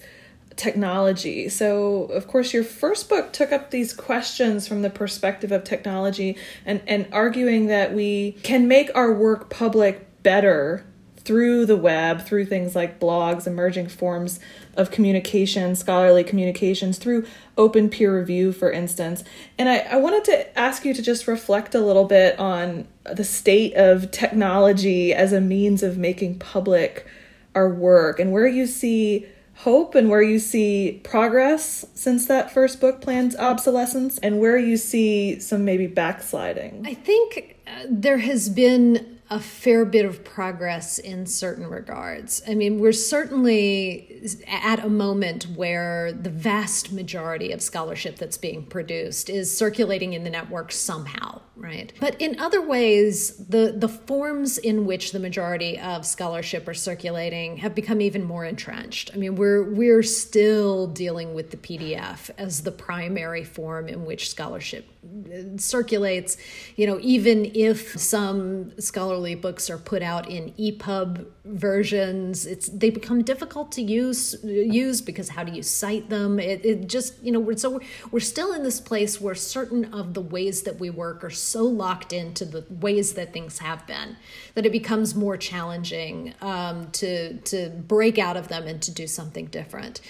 technology. 0.56 1.48
So, 1.50 2.04
of 2.04 2.28
course, 2.28 2.54
your 2.54 2.64
first 2.64 3.08
book 3.08 3.32
took 3.32 3.52
up 3.52 3.72
these 3.72 3.94
questions 3.94 4.68
from 4.68 4.82
the 4.82 4.90
perspective 4.90 5.52
of 5.52 5.64
technology 5.64 6.38
and, 6.66 6.82
and 6.86 7.08
arguing 7.12 7.68
that 7.68 7.94
we 7.94 8.34
can 8.44 8.68
make 8.68 8.90
our 8.96 9.14
work 9.14 9.50
public 9.50 10.06
better 10.22 10.86
through 11.30 11.66
the 11.66 11.78
web, 11.78 12.26
through 12.26 12.46
things 12.46 12.76
like 12.76 13.00
blogs, 13.00 13.46
emerging 13.46 13.88
forms 13.88 14.40
of 14.76 14.90
communication, 14.90 15.76
scholarly 15.76 16.24
communications, 16.24 16.98
through 16.98 17.26
open 17.58 17.90
peer 17.90 18.18
review, 18.18 18.52
for 18.52 18.72
instance. 18.72 19.24
And 19.58 19.70
I, 19.70 19.78
I 19.80 19.96
wanted 19.98 20.24
to 20.26 20.60
ask 20.60 20.86
you 20.86 20.94
to 20.94 21.02
just 21.02 21.28
reflect 21.28 21.76
a 21.76 21.82
little 21.82 22.06
bit 22.06 22.40
on 22.40 22.88
the 23.06 23.24
state 23.24 23.76
of 23.76 24.10
technology 24.10 25.14
as 25.14 25.32
a 25.32 25.40
means 25.40 25.84
of 25.84 25.98
making 25.98 26.40
public 26.40 27.06
our 27.54 27.70
work 27.70 28.20
and 28.20 28.32
where 28.32 28.48
you 28.48 28.66
see 28.66 29.28
hope 29.60 29.94
and 29.94 30.10
where 30.10 30.22
you 30.22 30.40
see 30.40 31.02
progress 31.04 31.86
since 31.94 32.28
that 32.28 32.50
first 32.50 32.80
book 32.80 33.02
Planned 33.02 33.36
Obsolescence 33.36 34.18
and 34.20 34.40
where 34.40 34.58
you 34.58 34.78
see 34.78 35.38
some 35.42 35.66
maybe 35.66 35.86
backsliding? 35.86 36.86
I 36.88 36.94
think 36.94 37.58
uh, 37.68 37.86
there 37.90 38.20
has 38.20 38.48
been 38.48 39.20
a 39.30 39.40
fair 39.40 39.84
bit 39.84 40.06
of 40.06 40.24
progress 40.24 40.98
in 40.98 41.26
certain 41.26 41.68
regards. 41.68 42.42
I 42.48 42.56
mean, 42.56 42.80
we're 42.80 42.94
certainly 42.94 44.26
at 44.48 44.80
a 44.80 44.90
moment 44.90 45.44
where 45.56 46.14
the 46.14 46.32
vast 46.32 46.94
majority 46.94 47.52
of 47.52 47.62
scholarship 47.62 48.16
that's 48.16 48.38
being 48.38 48.66
produced 48.66 49.30
is 49.30 49.56
circulating 49.56 50.14
in 50.14 50.24
the 50.24 50.30
network 50.30 50.72
somehow, 50.72 51.42
right? 51.60 51.92
But 52.00 52.20
in 52.20 52.40
other 52.40 52.62
ways, 52.62 53.36
the, 53.38 53.74
the 53.76 53.90
forms 53.90 54.58
in 54.58 54.86
which 54.86 55.12
the 55.12 55.20
majority 55.20 55.78
of 55.80 56.06
scholarship 56.06 56.68
are 56.68 56.74
circulating 56.74 57.58
have 57.58 57.76
become 57.76 58.02
even 58.02 58.24
more 58.24 58.46
entrenched. 58.46 59.12
I 59.14 59.18
mean, 59.18 59.36
we're 59.36 59.64
we're 59.64 60.04
still 60.04 60.88
dealing 60.88 61.34
with 61.34 61.52
the 61.52 61.58
PDF 61.58 62.30
as 62.38 62.64
the 62.64 62.72
primary 62.72 63.44
form 63.44 63.88
in 63.88 64.06
which 64.06 64.30
scholarship 64.30 64.88
uh, 65.04 65.58
circulates. 65.58 66.38
You 66.76 66.88
know, 66.88 67.00
even 67.02 67.52
if 67.54 68.00
some 68.00 68.80
scholarly 68.80 69.36
books 69.36 69.70
are 69.70 69.78
put 69.78 70.02
out 70.02 70.30
in 70.30 70.54
EPUB 70.54 71.26
versions, 71.50 72.46
it's 72.46 72.68
they 72.68 72.90
become 72.90 73.24
difficult 73.24 73.72
to 73.74 73.82
use 73.82 74.36
use 74.44 75.02
because 75.02 75.30
how 75.30 75.44
do 75.44 75.52
you 75.52 75.64
cite 75.64 76.10
them? 76.10 76.40
It, 76.40 76.66
it 76.66 76.88
just 76.88 77.22
you 77.24 77.32
know 77.32 77.40
we're 77.40 77.58
so 77.58 77.80
we're 78.12 78.20
still 78.20 78.54
in 78.54 78.64
this 78.64 78.80
place 78.80 79.20
where 79.20 79.36
certain 79.36 79.86
of 79.94 80.14
the 80.14 80.22
ways 80.22 80.64
that 80.64 80.80
we 80.80 80.90
work 80.90 81.24
are 81.24 81.30
so 81.30 81.64
locked 81.64 82.14
into 82.14 82.46
the 82.46 82.66
ways 82.70 83.14
that 83.14 83.34
things 83.34 83.60
have 83.60 83.86
been 83.88 84.18
that 84.56 84.66
it 84.66 84.72
becomes 84.72 85.16
more 85.16 85.38
challenging 85.38 86.34
um, 86.42 86.90
to 86.92 87.38
to 87.40 87.70
break 87.70 88.18
out 88.18 88.38
of 88.38 88.48
them 88.48 88.68
and 88.68 88.82
to 88.82 88.92
do 88.92 89.08
something 89.08 89.48
different. 89.48 90.02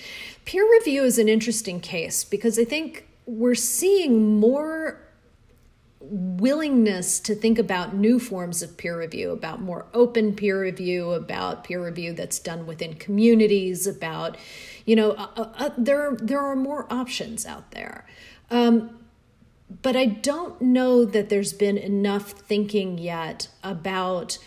Peer 0.46 0.70
review 0.72 1.04
is 1.04 1.18
an 1.20 1.30
interesting 1.30 1.80
case 1.80 2.24
because 2.24 2.58
I 2.60 2.66
think 2.66 3.08
we're 3.26 3.56
seeing 3.56 4.40
more 4.40 5.00
willingness 6.00 7.20
to 7.20 7.36
think 7.36 7.60
about 7.60 7.94
new 7.94 8.20
forms 8.20 8.62
of 8.62 8.78
peer 8.78 8.98
review, 8.98 9.32
about 9.32 9.62
more 9.62 9.86
open 9.94 10.34
peer 10.34 10.62
review, 10.62 11.12
about 11.12 11.64
peer 11.64 11.84
review 11.84 12.14
that's 12.14 12.40
done 12.40 12.66
within 12.66 12.94
communities, 12.96 13.86
about, 13.86 14.38
you 14.86 14.96
know, 14.96 15.12
uh, 15.12 15.28
uh, 15.36 15.52
uh 15.58 15.70
there, 15.78 16.16
there 16.22 16.40
are 16.40 16.56
more 16.56 16.92
options 16.92 17.46
out 17.46 17.72
there. 17.72 18.06
Um, 18.50 18.98
but 19.82 19.96
I 19.96 20.06
don't 20.06 20.60
know 20.62 21.06
that 21.06 21.30
there's 21.30 21.54
been 21.54 21.78
enough 21.78 22.32
thinking 22.32 22.98
yet 22.98 23.50
about 23.64 24.40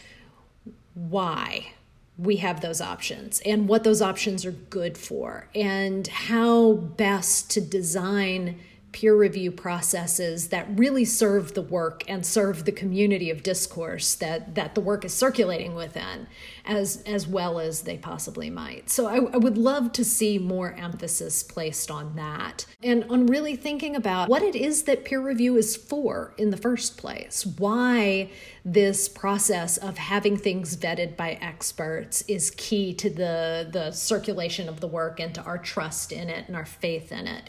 why 0.95 1.75
we 2.19 2.37
have 2.37 2.61
those 2.61 2.81
options 2.81 3.41
and 3.41 3.69
what 3.69 3.85
those 3.85 4.03
options 4.03 4.45
are 4.45 4.53
good 4.53 4.99
for 4.99 5.49
and 5.55 6.07
how 6.09 6.73
best 6.73 7.51
to 7.53 7.61
design 7.61 8.59
peer 8.93 9.17
review 9.17 9.51
processes 9.51 10.49
that 10.49 10.67
really 10.77 11.05
serve 11.05 11.55
the 11.55 11.63
work 11.63 12.05
and 12.09 12.25
serve 12.25 12.65
the 12.65 12.73
community 12.73 13.31
of 13.31 13.43
discourse 13.43 14.15
that 14.17 14.55
that 14.55 14.75
the 14.75 14.81
work 14.81 15.05
is 15.05 15.15
circulating 15.15 15.75
within 15.75 16.27
as 16.67 17.03
as 17.07 17.27
well 17.27 17.59
as 17.59 17.83
they 17.83 17.97
possibly 17.97 18.51
might. 18.51 18.91
So 18.91 19.07
I, 19.07 19.17
I 19.17 19.37
would 19.39 19.57
love 19.57 19.93
to 19.93 20.05
see 20.05 20.39
more 20.39 20.75
emphasis 20.75 21.43
placed 21.43 21.91
on 21.91 22.15
that 22.17 22.67
and 22.83 23.05
on 23.05 23.27
really 23.27 23.57
thinking 23.57 23.97
about 23.97 24.29
what 24.29 24.43
it 24.43 24.55
is 24.55 24.83
that 24.85 25.05
peer 25.05 25.21
review 25.21 25.57
is 25.57 25.77
for 25.77 26.35
in 26.37 26.51
the 26.51 26.57
first 26.57 26.99
place. 26.99 27.47
Why 27.47 28.31
this 28.65 29.09
process 29.09 29.77
of 29.79 29.99
having 29.99 30.37
things 30.37 30.77
vetted 30.77 31.17
by 31.17 31.33
experts 31.41 32.23
is 32.29 32.53
key 32.53 32.93
to 32.95 33.09
the 33.09 33.69
the 33.71 33.91
circulation 33.91 34.69
of 34.69 34.81
the 34.81 34.87
work 34.87 35.19
and 35.19 35.35
to 35.35 35.43
our 35.43 35.59
trust 35.59 36.13
in 36.13 36.29
it 36.29 36.47
and 36.47 36.55
our 36.55 36.67
faith 36.67 37.11
in 37.11 37.27
it 37.27 37.49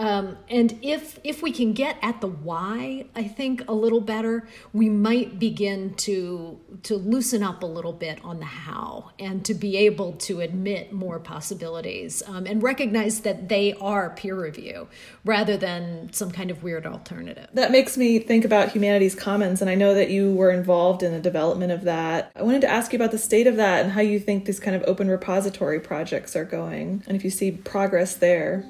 um, 0.00 0.38
and 0.48 0.78
if 0.80 1.18
if 1.24 1.42
we 1.42 1.52
can 1.52 1.74
get 1.74 1.98
at 2.00 2.22
the 2.22 2.26
why, 2.26 3.04
I 3.14 3.24
think 3.24 3.68
a 3.68 3.74
little 3.74 4.00
better, 4.00 4.48
we 4.72 4.88
might 4.88 5.38
begin 5.38 5.92
to 5.96 6.58
to 6.84 6.96
loosen 6.96 7.42
up 7.42 7.62
a 7.62 7.66
little 7.66 7.92
bit 7.92 8.18
on 8.24 8.38
the 8.38 8.46
how, 8.46 9.10
and 9.18 9.44
to 9.44 9.52
be 9.52 9.76
able 9.76 10.12
to 10.12 10.40
admit 10.40 10.90
more 10.90 11.18
possibilities 11.18 12.22
um, 12.26 12.46
and 12.46 12.62
recognize 12.62 13.20
that 13.20 13.50
they 13.50 13.74
are 13.74 14.08
peer 14.08 14.40
review 14.40 14.88
rather 15.26 15.58
than 15.58 16.10
some 16.14 16.30
kind 16.30 16.50
of 16.50 16.62
weird 16.62 16.86
alternative. 16.86 17.48
That 17.52 17.70
makes 17.70 17.98
me 17.98 18.20
think 18.20 18.46
about 18.46 18.70
Humanities 18.70 19.14
Commons, 19.14 19.60
and 19.60 19.68
I 19.68 19.74
know 19.74 19.92
that 19.92 20.08
you 20.08 20.32
were 20.32 20.50
involved 20.50 21.02
in 21.02 21.12
the 21.12 21.20
development 21.20 21.72
of 21.72 21.82
that. 21.82 22.32
I 22.34 22.42
wanted 22.42 22.62
to 22.62 22.70
ask 22.70 22.94
you 22.94 22.96
about 22.96 23.10
the 23.10 23.18
state 23.18 23.46
of 23.46 23.56
that 23.56 23.84
and 23.84 23.92
how 23.92 24.00
you 24.00 24.18
think 24.18 24.46
these 24.46 24.60
kind 24.60 24.74
of 24.74 24.82
open 24.86 25.10
repository 25.10 25.78
projects 25.78 26.34
are 26.34 26.46
going, 26.46 27.04
and 27.06 27.18
if 27.18 27.22
you 27.22 27.28
see 27.28 27.50
progress 27.50 28.14
there. 28.14 28.64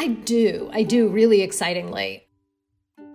I 0.00 0.06
do. 0.06 0.70
I 0.72 0.82
do, 0.82 1.08
really 1.08 1.42
excitingly. 1.42 2.26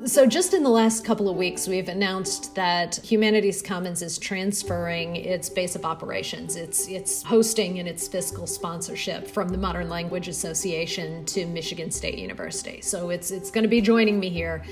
So, 0.05 0.27
just 0.27 0.53
in 0.53 0.61
the 0.61 0.69
last 0.69 1.03
couple 1.03 1.27
of 1.27 1.35
weeks, 1.35 1.67
we've 1.67 1.89
announced 1.89 2.53
that 2.53 2.97
Humanities 2.97 3.63
Commons 3.63 4.03
is 4.03 4.19
transferring 4.19 5.15
its 5.15 5.49
base 5.49 5.75
of 5.75 5.83
operations, 5.83 6.55
its, 6.55 6.87
its 6.87 7.23
hosting 7.23 7.79
and 7.79 7.87
its 7.87 8.07
fiscal 8.07 8.45
sponsorship 8.45 9.27
from 9.27 9.49
the 9.49 9.57
Modern 9.57 9.89
Language 9.89 10.27
Association 10.27 11.25
to 11.25 11.47
Michigan 11.47 11.89
State 11.89 12.19
University. 12.19 12.81
So, 12.81 13.09
it's, 13.09 13.31
it's 13.31 13.49
going 13.49 13.63
to 13.63 13.67
be 13.67 13.81
joining 13.81 14.19
me 14.19 14.29
here 14.29 14.63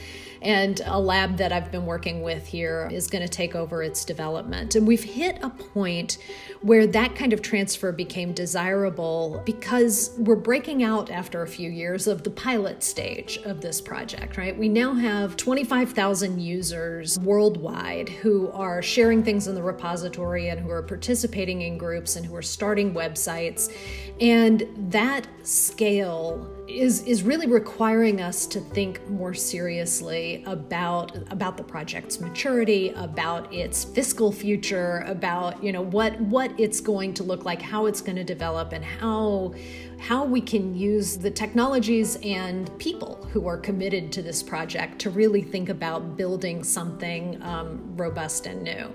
and 0.44 0.82
a 0.86 1.00
lab 1.00 1.38
that 1.38 1.52
I've 1.52 1.72
been 1.72 1.86
working 1.86 2.22
with 2.22 2.46
here 2.46 2.90
is 2.92 3.08
going 3.08 3.24
to 3.24 3.30
take 3.30 3.56
over 3.56 3.82
its 3.82 4.04
development. 4.04 4.76
And 4.76 4.86
we've 4.86 5.04
hit 5.04 5.40
a 5.42 5.50
point 5.50 6.18
where 6.62 6.86
that 6.88 7.16
kind 7.16 7.34
of 7.34 7.42
transfer 7.42 7.92
became 7.92 8.34
desirable 8.34 9.42
because 9.46 10.14
we're 10.18 10.36
breaking 10.36 10.84
out 10.84 11.10
after 11.10 11.42
a 11.42 11.48
few 11.48 11.70
years 11.70 12.08
of 12.08 12.24
the 12.24 12.30
pilot 12.30 12.84
stage 12.84 13.38
of 13.46 13.62
this 13.62 13.80
project, 13.82 14.38
right? 14.38 14.58
We 14.58 14.70
now 14.70 14.94
have 14.94 15.38
25,000 15.38 16.40
users 16.40 17.18
worldwide 17.20 18.10
who 18.10 18.52
are 18.52 18.82
sharing 18.82 19.24
things 19.24 19.48
in 19.48 19.56
the 19.56 19.64
repository 19.64 20.50
and 20.50 20.60
who 20.60 20.70
are 20.70 20.84
participating 20.84 21.62
in 21.62 21.78
groups 21.78 22.16
and 22.16 22.26
who 22.26 22.36
are 22.36 22.42
starting 22.42 22.94
websites. 22.94 23.74
And 24.20 24.68
that 24.92 25.28
scale 25.44 26.53
is 26.74 27.04
is 27.04 27.24
really 27.24 27.48
requiring 27.48 28.22
us 28.22 28.46
to 28.48 28.60
think 28.60 29.08
more 29.10 29.34
seriously 29.34 30.44
about 30.46 31.16
about 31.32 31.58
the 31.58 31.64
project's 31.64 32.20
maturity, 32.20 32.90
about 32.96 33.54
its 33.54 33.84
fiscal 33.84 34.32
future, 34.32 35.04
about 35.08 35.64
you 35.64 35.72
know 35.72 35.82
what 35.82 36.20
what 36.22 36.52
it's 36.60 36.82
going 36.82 37.14
to 37.14 37.24
look 37.24 37.46
like, 37.46 37.62
how 37.62 37.86
it's 37.86 38.02
going 38.02 38.16
to 38.16 38.24
develop, 38.24 38.74
and 38.74 38.84
how 38.84 39.54
how 40.00 40.26
we 40.26 40.42
can 40.42 40.76
use 40.76 41.18
the 41.18 41.32
technologies 41.32 42.18
and 42.24 42.78
people 42.78 43.26
who 43.32 43.48
are 43.48 43.58
committed 43.58 44.12
to 44.12 44.22
this 44.22 44.44
project 44.44 45.00
to 45.00 45.10
really 45.10 45.42
think 45.42 45.70
about 45.70 46.18
building 46.18 46.64
something 46.64 47.42
um, 47.42 47.82
robust 47.96 48.46
and 48.46 48.64
new. 48.64 48.92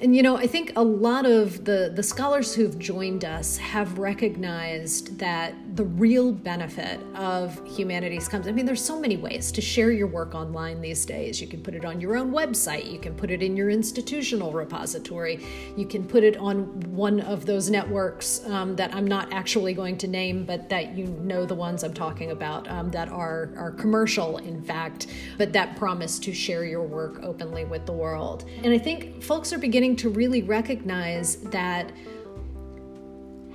And 0.00 0.14
you 0.14 0.22
know, 0.22 0.36
I 0.36 0.46
think 0.46 0.72
a 0.76 0.82
lot 0.82 1.24
of 1.24 1.64
the, 1.64 1.90
the 1.94 2.02
scholars 2.02 2.54
who've 2.54 2.78
joined 2.78 3.24
us 3.24 3.56
have 3.56 3.98
recognized 3.98 5.18
that 5.18 5.54
the 5.74 5.84
real 5.84 6.30
benefit 6.30 7.00
of 7.16 7.60
Humanities 7.76 8.28
Commons. 8.28 8.46
I 8.46 8.52
mean, 8.52 8.64
there's 8.64 8.84
so 8.84 9.00
many 9.00 9.16
ways 9.16 9.50
to 9.50 9.60
share 9.60 9.90
your 9.90 10.06
work 10.06 10.32
online 10.32 10.80
these 10.80 11.04
days. 11.04 11.40
You 11.40 11.48
can 11.48 11.62
put 11.62 11.74
it 11.74 11.84
on 11.84 12.00
your 12.00 12.16
own 12.16 12.30
website, 12.30 12.90
you 12.90 12.98
can 13.00 13.14
put 13.14 13.32
it 13.32 13.42
in 13.42 13.56
your 13.56 13.70
institutional 13.70 14.52
repository, 14.52 15.44
you 15.76 15.84
can 15.84 16.06
put 16.06 16.22
it 16.22 16.36
on 16.36 16.66
one 16.92 17.18
of 17.20 17.44
those 17.44 17.70
networks 17.70 18.44
um, 18.46 18.76
that 18.76 18.94
I'm 18.94 19.06
not 19.06 19.32
actually 19.32 19.74
going 19.74 19.98
to 19.98 20.06
name, 20.06 20.44
but 20.44 20.68
that 20.68 20.96
you 20.96 21.06
know 21.06 21.44
the 21.44 21.56
ones 21.56 21.82
I'm 21.82 21.94
talking 21.94 22.30
about 22.30 22.70
um, 22.70 22.92
that 22.92 23.08
are, 23.08 23.50
are 23.56 23.72
commercial, 23.72 24.38
in 24.38 24.62
fact, 24.62 25.08
but 25.38 25.52
that 25.54 25.76
promise 25.76 26.20
to 26.20 26.32
share 26.32 26.64
your 26.64 26.82
work 26.82 27.20
openly 27.24 27.64
with 27.64 27.84
the 27.84 27.92
world. 27.92 28.48
And 28.62 28.72
I 28.72 28.78
think 28.78 29.24
folks 29.24 29.52
are 29.52 29.58
beginning 29.58 29.96
to 29.96 30.08
really 30.08 30.42
recognize 30.42 31.36
that 31.36 31.90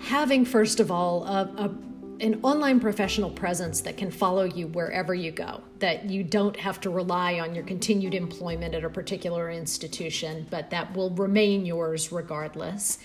having, 0.01 0.43
first 0.43 0.82
of 0.82 0.91
all, 0.91 1.25
a, 1.25 1.43
a 1.58 1.88
an 2.21 2.39
online 2.43 2.79
professional 2.79 3.29
presence 3.29 3.82
that 3.82 3.97
can 3.97 4.12
follow 4.12 4.43
you 4.43 4.67
wherever 4.67 5.13
you 5.13 5.32
go, 5.32 5.62
that 5.79 6.10
you 6.10 6.23
don't 6.23 6.55
have 6.58 6.79
to 6.82 6.89
rely 6.89 7.39
on 7.39 7.55
your 7.55 7.63
continued 7.63 8.13
employment 8.13 8.75
at 8.75 8.84
a 8.84 8.89
particular 8.89 9.49
institution, 9.49 10.45
but 10.49 10.69
that 10.69 10.93
will 10.95 11.12
remain 11.12 11.65
yours 11.65 12.12
regardless. 12.12 12.99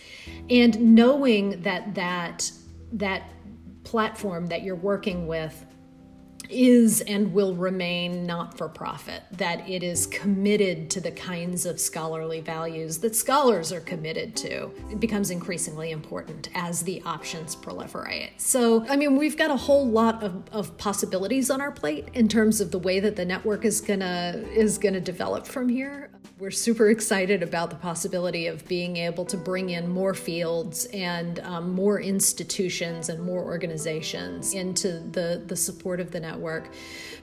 And 0.50 0.94
knowing 0.94 1.62
that 1.62 1.94
that 1.94 2.50
that 2.92 3.30
platform 3.84 4.46
that 4.46 4.62
you're 4.62 4.74
working 4.74 5.26
with 5.26 5.64
is 6.54 7.00
and 7.02 7.32
will 7.32 7.54
remain 7.54 8.24
not 8.24 8.56
for 8.56 8.68
profit, 8.68 9.22
that 9.32 9.68
it 9.68 9.82
is 9.82 10.06
committed 10.06 10.90
to 10.90 11.00
the 11.00 11.10
kinds 11.10 11.66
of 11.66 11.80
scholarly 11.80 12.40
values 12.40 12.98
that 12.98 13.14
scholars 13.16 13.72
are 13.72 13.80
committed 13.80 14.36
to. 14.36 14.70
It 14.90 15.00
becomes 15.00 15.30
increasingly 15.30 15.90
important 15.90 16.48
as 16.54 16.82
the 16.82 17.02
options 17.02 17.56
proliferate. 17.56 18.30
So, 18.36 18.86
I 18.88 18.96
mean, 18.96 19.16
we've 19.16 19.36
got 19.36 19.50
a 19.50 19.56
whole 19.56 19.86
lot 19.86 20.22
of, 20.22 20.42
of 20.52 20.76
possibilities 20.78 21.50
on 21.50 21.60
our 21.60 21.72
plate 21.72 22.08
in 22.14 22.28
terms 22.28 22.60
of 22.60 22.70
the 22.70 22.78
way 22.78 23.00
that 23.00 23.16
the 23.16 23.24
network 23.24 23.64
is 23.64 23.80
gonna 23.80 24.42
is 24.54 24.78
gonna 24.78 25.00
develop 25.00 25.46
from 25.46 25.68
here 25.68 26.10
we're 26.38 26.50
super 26.50 26.90
excited 26.90 27.42
about 27.42 27.70
the 27.70 27.76
possibility 27.76 28.48
of 28.48 28.66
being 28.66 28.96
able 28.96 29.24
to 29.24 29.36
bring 29.36 29.70
in 29.70 29.88
more 29.88 30.12
fields 30.12 30.86
and 30.86 31.38
um, 31.40 31.72
more 31.72 32.00
institutions 32.00 33.08
and 33.08 33.22
more 33.22 33.44
organizations 33.44 34.52
into 34.52 34.98
the, 35.12 35.42
the 35.46 35.54
support 35.56 36.00
of 36.00 36.10
the 36.10 36.18
network. 36.18 36.43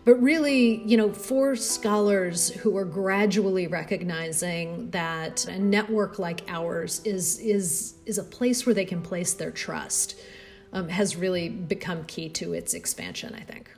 But 0.04 0.16
really, 0.16 0.82
you 0.84 0.98
know, 0.98 1.14
for 1.14 1.56
scholars 1.56 2.50
who 2.50 2.76
are 2.78 2.86
gradually 2.86 3.68
recognizing 3.68 4.90
that 4.92 5.46
a 5.46 5.60
network 5.60 6.20
like 6.20 6.44
ours 6.48 7.02
is 7.06 7.40
is 7.40 7.96
is 8.06 8.18
a 8.18 8.24
place 8.24 8.66
where 8.66 8.76
they 8.76 8.86
can 8.86 9.02
place 9.02 9.34
their 9.34 9.52
trust, 9.52 10.20
um, 10.74 10.90
has 10.90 11.16
really 11.16 11.50
become 11.50 12.04
key 12.06 12.30
to 12.30 12.54
its 12.54 12.74
expansion. 12.74 13.36
I 13.36 13.42
think. 13.42 13.70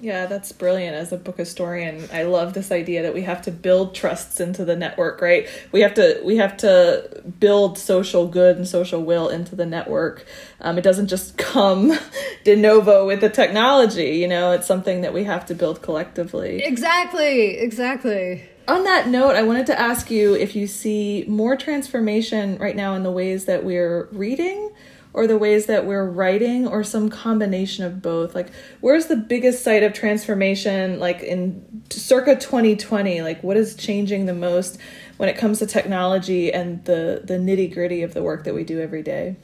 Yeah, 0.00 0.26
that's 0.26 0.52
brilliant. 0.52 0.94
As 0.94 1.12
a 1.12 1.16
book 1.16 1.38
historian, 1.38 2.06
I 2.12 2.24
love 2.24 2.52
this 2.52 2.70
idea 2.70 3.02
that 3.02 3.14
we 3.14 3.22
have 3.22 3.40
to 3.42 3.50
build 3.50 3.94
trusts 3.94 4.40
into 4.40 4.64
the 4.64 4.76
network, 4.76 5.22
right? 5.22 5.48
We 5.72 5.80
have 5.80 5.94
to 5.94 6.20
we 6.22 6.36
have 6.36 6.56
to 6.58 7.22
build 7.40 7.78
social 7.78 8.28
good 8.28 8.56
and 8.56 8.68
social 8.68 9.02
will 9.02 9.28
into 9.28 9.56
the 9.56 9.64
network. 9.64 10.26
Um, 10.60 10.76
it 10.76 10.82
doesn't 10.82 11.06
just 11.06 11.38
come 11.38 11.98
de 12.44 12.56
novo 12.56 13.06
with 13.06 13.20
the 13.20 13.30
technology, 13.30 14.16
you 14.16 14.28
know. 14.28 14.52
It's 14.52 14.66
something 14.66 15.00
that 15.00 15.14
we 15.14 15.24
have 15.24 15.46
to 15.46 15.54
build 15.54 15.80
collectively. 15.80 16.62
Exactly. 16.62 17.58
Exactly. 17.58 18.44
On 18.68 18.82
that 18.84 19.08
note, 19.08 19.36
I 19.36 19.44
wanted 19.44 19.66
to 19.66 19.80
ask 19.80 20.10
you 20.10 20.34
if 20.34 20.56
you 20.56 20.66
see 20.66 21.24
more 21.28 21.56
transformation 21.56 22.58
right 22.58 22.74
now 22.74 22.94
in 22.94 23.04
the 23.04 23.12
ways 23.12 23.44
that 23.44 23.64
we're 23.64 24.08
reading 24.10 24.72
or 25.16 25.26
the 25.26 25.38
ways 25.38 25.64
that 25.64 25.86
we're 25.86 26.04
writing 26.04 26.68
or 26.68 26.84
some 26.84 27.08
combination 27.08 27.84
of 27.86 28.02
both. 28.02 28.34
Like 28.34 28.50
where's 28.80 29.06
the 29.06 29.16
biggest 29.16 29.64
site 29.64 29.82
of 29.82 29.94
transformation 29.94 31.00
like 31.00 31.22
in 31.22 31.82
circa 31.88 32.36
2020 32.36 33.22
like 33.22 33.42
what 33.42 33.56
is 33.56 33.74
changing 33.74 34.26
the 34.26 34.34
most 34.34 34.78
when 35.16 35.30
it 35.30 35.38
comes 35.38 35.58
to 35.60 35.66
technology 35.66 36.52
and 36.52 36.84
the 36.84 37.22
the 37.24 37.38
nitty 37.38 37.72
gritty 37.72 38.02
of 38.02 38.12
the 38.12 38.22
work 38.22 38.44
that 38.44 38.54
we 38.54 38.62
do 38.62 38.78
every 38.78 39.02
day? 39.02 39.36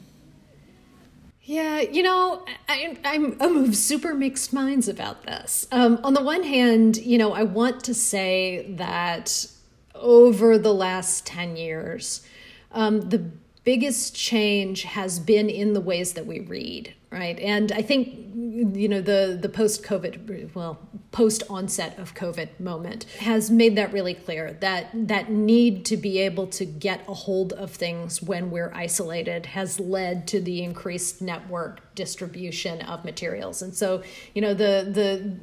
Yeah, 1.41 1.81
you 1.81 2.03
know, 2.03 2.45
I, 2.69 2.97
I'm, 3.03 3.35
I'm 3.41 3.57
of 3.65 3.75
super 3.75 4.13
mixed 4.13 4.53
minds 4.53 4.87
about 4.87 5.23
this. 5.23 5.67
Um, 5.73 5.99
on 6.01 6.13
the 6.13 6.23
one 6.23 6.43
hand, 6.43 6.95
you 6.95 7.17
know, 7.17 7.33
I 7.33 7.43
want 7.43 7.83
to 7.85 7.93
say 7.93 8.65
that 8.77 9.47
over 9.93 10.57
the 10.57 10.73
last 10.73 11.25
10 11.25 11.57
years, 11.57 12.25
um, 12.71 13.01
the 13.09 13.29
biggest 13.63 14.15
change 14.15 14.83
has 14.83 15.19
been 15.19 15.49
in 15.49 15.73
the 15.73 15.81
ways 15.81 16.13
that 16.13 16.25
we 16.25 16.39
read 16.39 16.93
right 17.13 17.39
and 17.39 17.71
i 17.71 17.81
think 17.81 18.07
you 18.33 18.87
know 18.87 18.99
the 18.99 19.37
the 19.39 19.47
post 19.47 19.83
covid 19.83 20.53
well 20.55 20.79
post 21.11 21.43
onset 21.49 21.97
of 21.99 22.15
covid 22.15 22.59
moment 22.59 23.03
has 23.19 23.51
made 23.51 23.75
that 23.75 23.93
really 23.93 24.15
clear 24.15 24.53
that 24.59 24.89
that 24.93 25.29
need 25.29 25.85
to 25.85 25.95
be 25.95 26.17
able 26.17 26.47
to 26.47 26.65
get 26.65 27.07
a 27.07 27.13
hold 27.13 27.53
of 27.53 27.71
things 27.71 28.21
when 28.21 28.49
we're 28.49 28.73
isolated 28.73 29.45
has 29.45 29.79
led 29.79 30.27
to 30.27 30.41
the 30.41 30.63
increased 30.63 31.21
network 31.21 31.93
distribution 31.95 32.81
of 32.81 33.05
materials. 33.05 33.61
And 33.61 33.73
so 33.73 34.03
you 34.33 34.41
know 34.41 34.53
the 34.53 34.87
the 34.89 35.37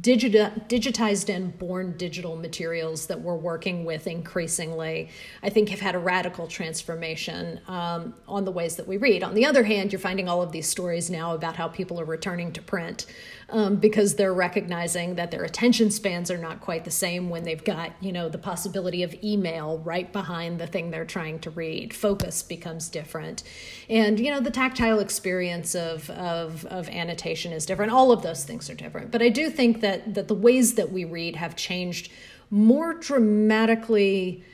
digita, 0.00 0.68
digitized 0.68 1.34
and 1.34 1.56
born 1.58 1.96
digital 1.96 2.36
materials 2.36 3.06
that 3.06 3.20
we're 3.20 3.36
working 3.36 3.84
with 3.84 4.06
increasingly 4.06 5.08
i 5.42 5.48
think 5.48 5.68
have 5.68 5.80
had 5.80 5.94
a 5.94 5.98
radical 5.98 6.46
transformation 6.46 7.60
um, 7.68 8.14
on 8.28 8.44
the 8.44 8.50
ways 8.50 8.76
that 8.76 8.86
we 8.86 8.96
read. 8.96 9.22
On 9.22 9.34
the 9.34 9.46
other 9.46 9.64
hand 9.64 9.92
you're 9.92 10.00
finding 10.00 10.28
all 10.28 10.42
of 10.42 10.52
these 10.52 10.68
stories 10.68 11.10
now 11.14 11.34
about 11.34 11.56
how 11.56 11.68
people 11.68 11.98
are 11.98 12.04
returning 12.04 12.52
to 12.52 12.60
print 12.60 13.06
um, 13.48 13.76
because 13.76 14.16
they're 14.16 14.34
recognizing 14.34 15.14
that 15.14 15.30
their 15.30 15.44
attention 15.44 15.90
spans 15.90 16.30
are 16.30 16.36
not 16.36 16.60
quite 16.60 16.84
the 16.84 16.90
same 16.90 17.30
when 17.30 17.44
they've 17.44 17.64
got 17.64 17.92
you 18.00 18.12
know 18.12 18.28
the 18.28 18.38
possibility 18.38 19.02
of 19.02 19.14
email 19.24 19.78
right 19.78 20.12
behind 20.12 20.60
the 20.60 20.66
thing 20.66 20.90
they're 20.90 21.04
trying 21.04 21.38
to 21.38 21.50
read. 21.50 21.94
Focus 21.94 22.42
becomes 22.42 22.88
different. 22.88 23.42
And 23.88 24.20
you 24.20 24.30
know 24.30 24.40
the 24.40 24.50
tactile 24.50 24.98
experience 24.98 25.74
of, 25.74 26.10
of, 26.10 26.66
of 26.66 26.88
annotation 26.88 27.52
is 27.52 27.64
different. 27.64 27.92
All 27.92 28.12
of 28.12 28.22
those 28.22 28.44
things 28.44 28.68
are 28.68 28.74
different. 28.74 29.10
But 29.10 29.22
i 29.22 29.28
do 29.28 29.48
think 29.48 29.80
that 29.80 30.14
that 30.14 30.28
the 30.28 30.34
ways 30.34 30.74
that 30.74 30.92
we 30.92 31.04
read 31.04 31.36
have 31.36 31.56
changed 31.56 32.10
more 32.50 32.94
dramatically 32.94 34.44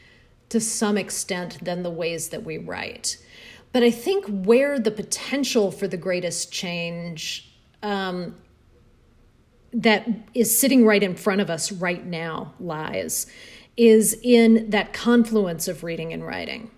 to 0.51 0.61
some 0.61 0.99
extent 0.99 1.65
than 1.65 1.83
the 1.83 1.91
ways 1.91 2.29
that 2.29 2.45
we 2.45 2.59
write 2.59 3.17
but 3.73 3.83
I 3.83 3.91
think 3.91 4.27
where 4.27 4.79
the 4.79 4.91
potential 4.91 5.71
for 5.71 5.87
the 5.87 5.97
greatest 5.97 6.53
change 6.53 7.53
um, 7.83 8.37
that 9.73 10.09
is 10.35 10.57
sitting 10.57 10.85
right 10.85 11.03
in 11.03 11.15
front 11.15 11.41
of 11.41 11.49
us 11.51 11.71
right 11.71 12.05
now 12.05 12.55
lies 12.59 13.27
is 13.77 14.19
in 14.23 14.69
that 14.71 14.93
confluence 14.93 15.69
of 15.69 15.85
reading 15.85 16.13
and 16.13 16.27
writing. 16.27 16.71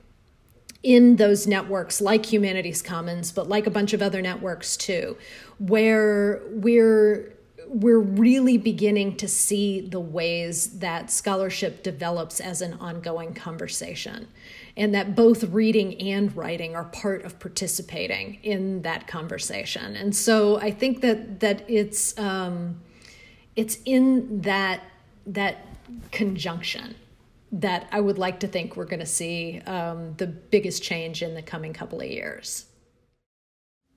In 0.83 1.17
those 1.17 1.47
networks 1.47 2.01
like 2.01 2.33
Humanities 2.33 2.83
Commons, 2.83 3.33
but 3.33 3.49
like 3.49 3.67
a 3.67 3.71
bunch 3.71 3.93
of 3.93 4.03
other 4.03 4.21
networks 4.21 4.77
too, 4.77 5.17
where 5.59 6.43
we're 6.51 7.33
we're 7.73 7.99
really 7.99 8.59
beginning 8.59 9.17
to 9.17 9.27
see 9.27 9.81
the 9.81 9.99
ways 10.01 10.79
that 10.79 11.11
scholarship 11.11 11.83
develops 11.83 12.39
as 12.39 12.61
an 12.61 12.75
ongoing 12.75 13.33
conversation 13.33 14.29
and 14.77 14.95
that 14.95 15.15
both 15.17 15.45
reading 15.45 15.99
and 16.01 16.37
writing 16.37 16.77
are 16.77 16.85
part 16.85 17.25
of 17.25 17.39
participating 17.39 18.39
in 18.43 18.83
that 18.83 19.07
conversation. 19.07 19.97
And 19.97 20.15
so 20.15 20.59
i 20.61 20.71
think 20.71 21.01
that 21.01 21.41
that 21.41 21.69
it's 21.69 22.19
um, 22.19 22.81
it's 23.57 23.79
in 23.85 24.43
that 24.43 24.83
that 25.27 25.67
conjunction 26.11 26.95
that 27.53 27.87
i 27.93 28.01
would 28.01 28.19
like 28.19 28.41
to 28.41 28.49
think 28.49 28.77
we're 28.77 28.85
going 28.85 29.01
to 29.01 29.07
see 29.07 29.61
um, 29.67 30.15
the 30.17 30.27
biggest 30.27 30.83
change 30.83 31.23
in 31.23 31.35
the 31.35 31.43
coming 31.43 31.73
couple 31.73 32.01
of 32.01 32.09
years 32.09 32.67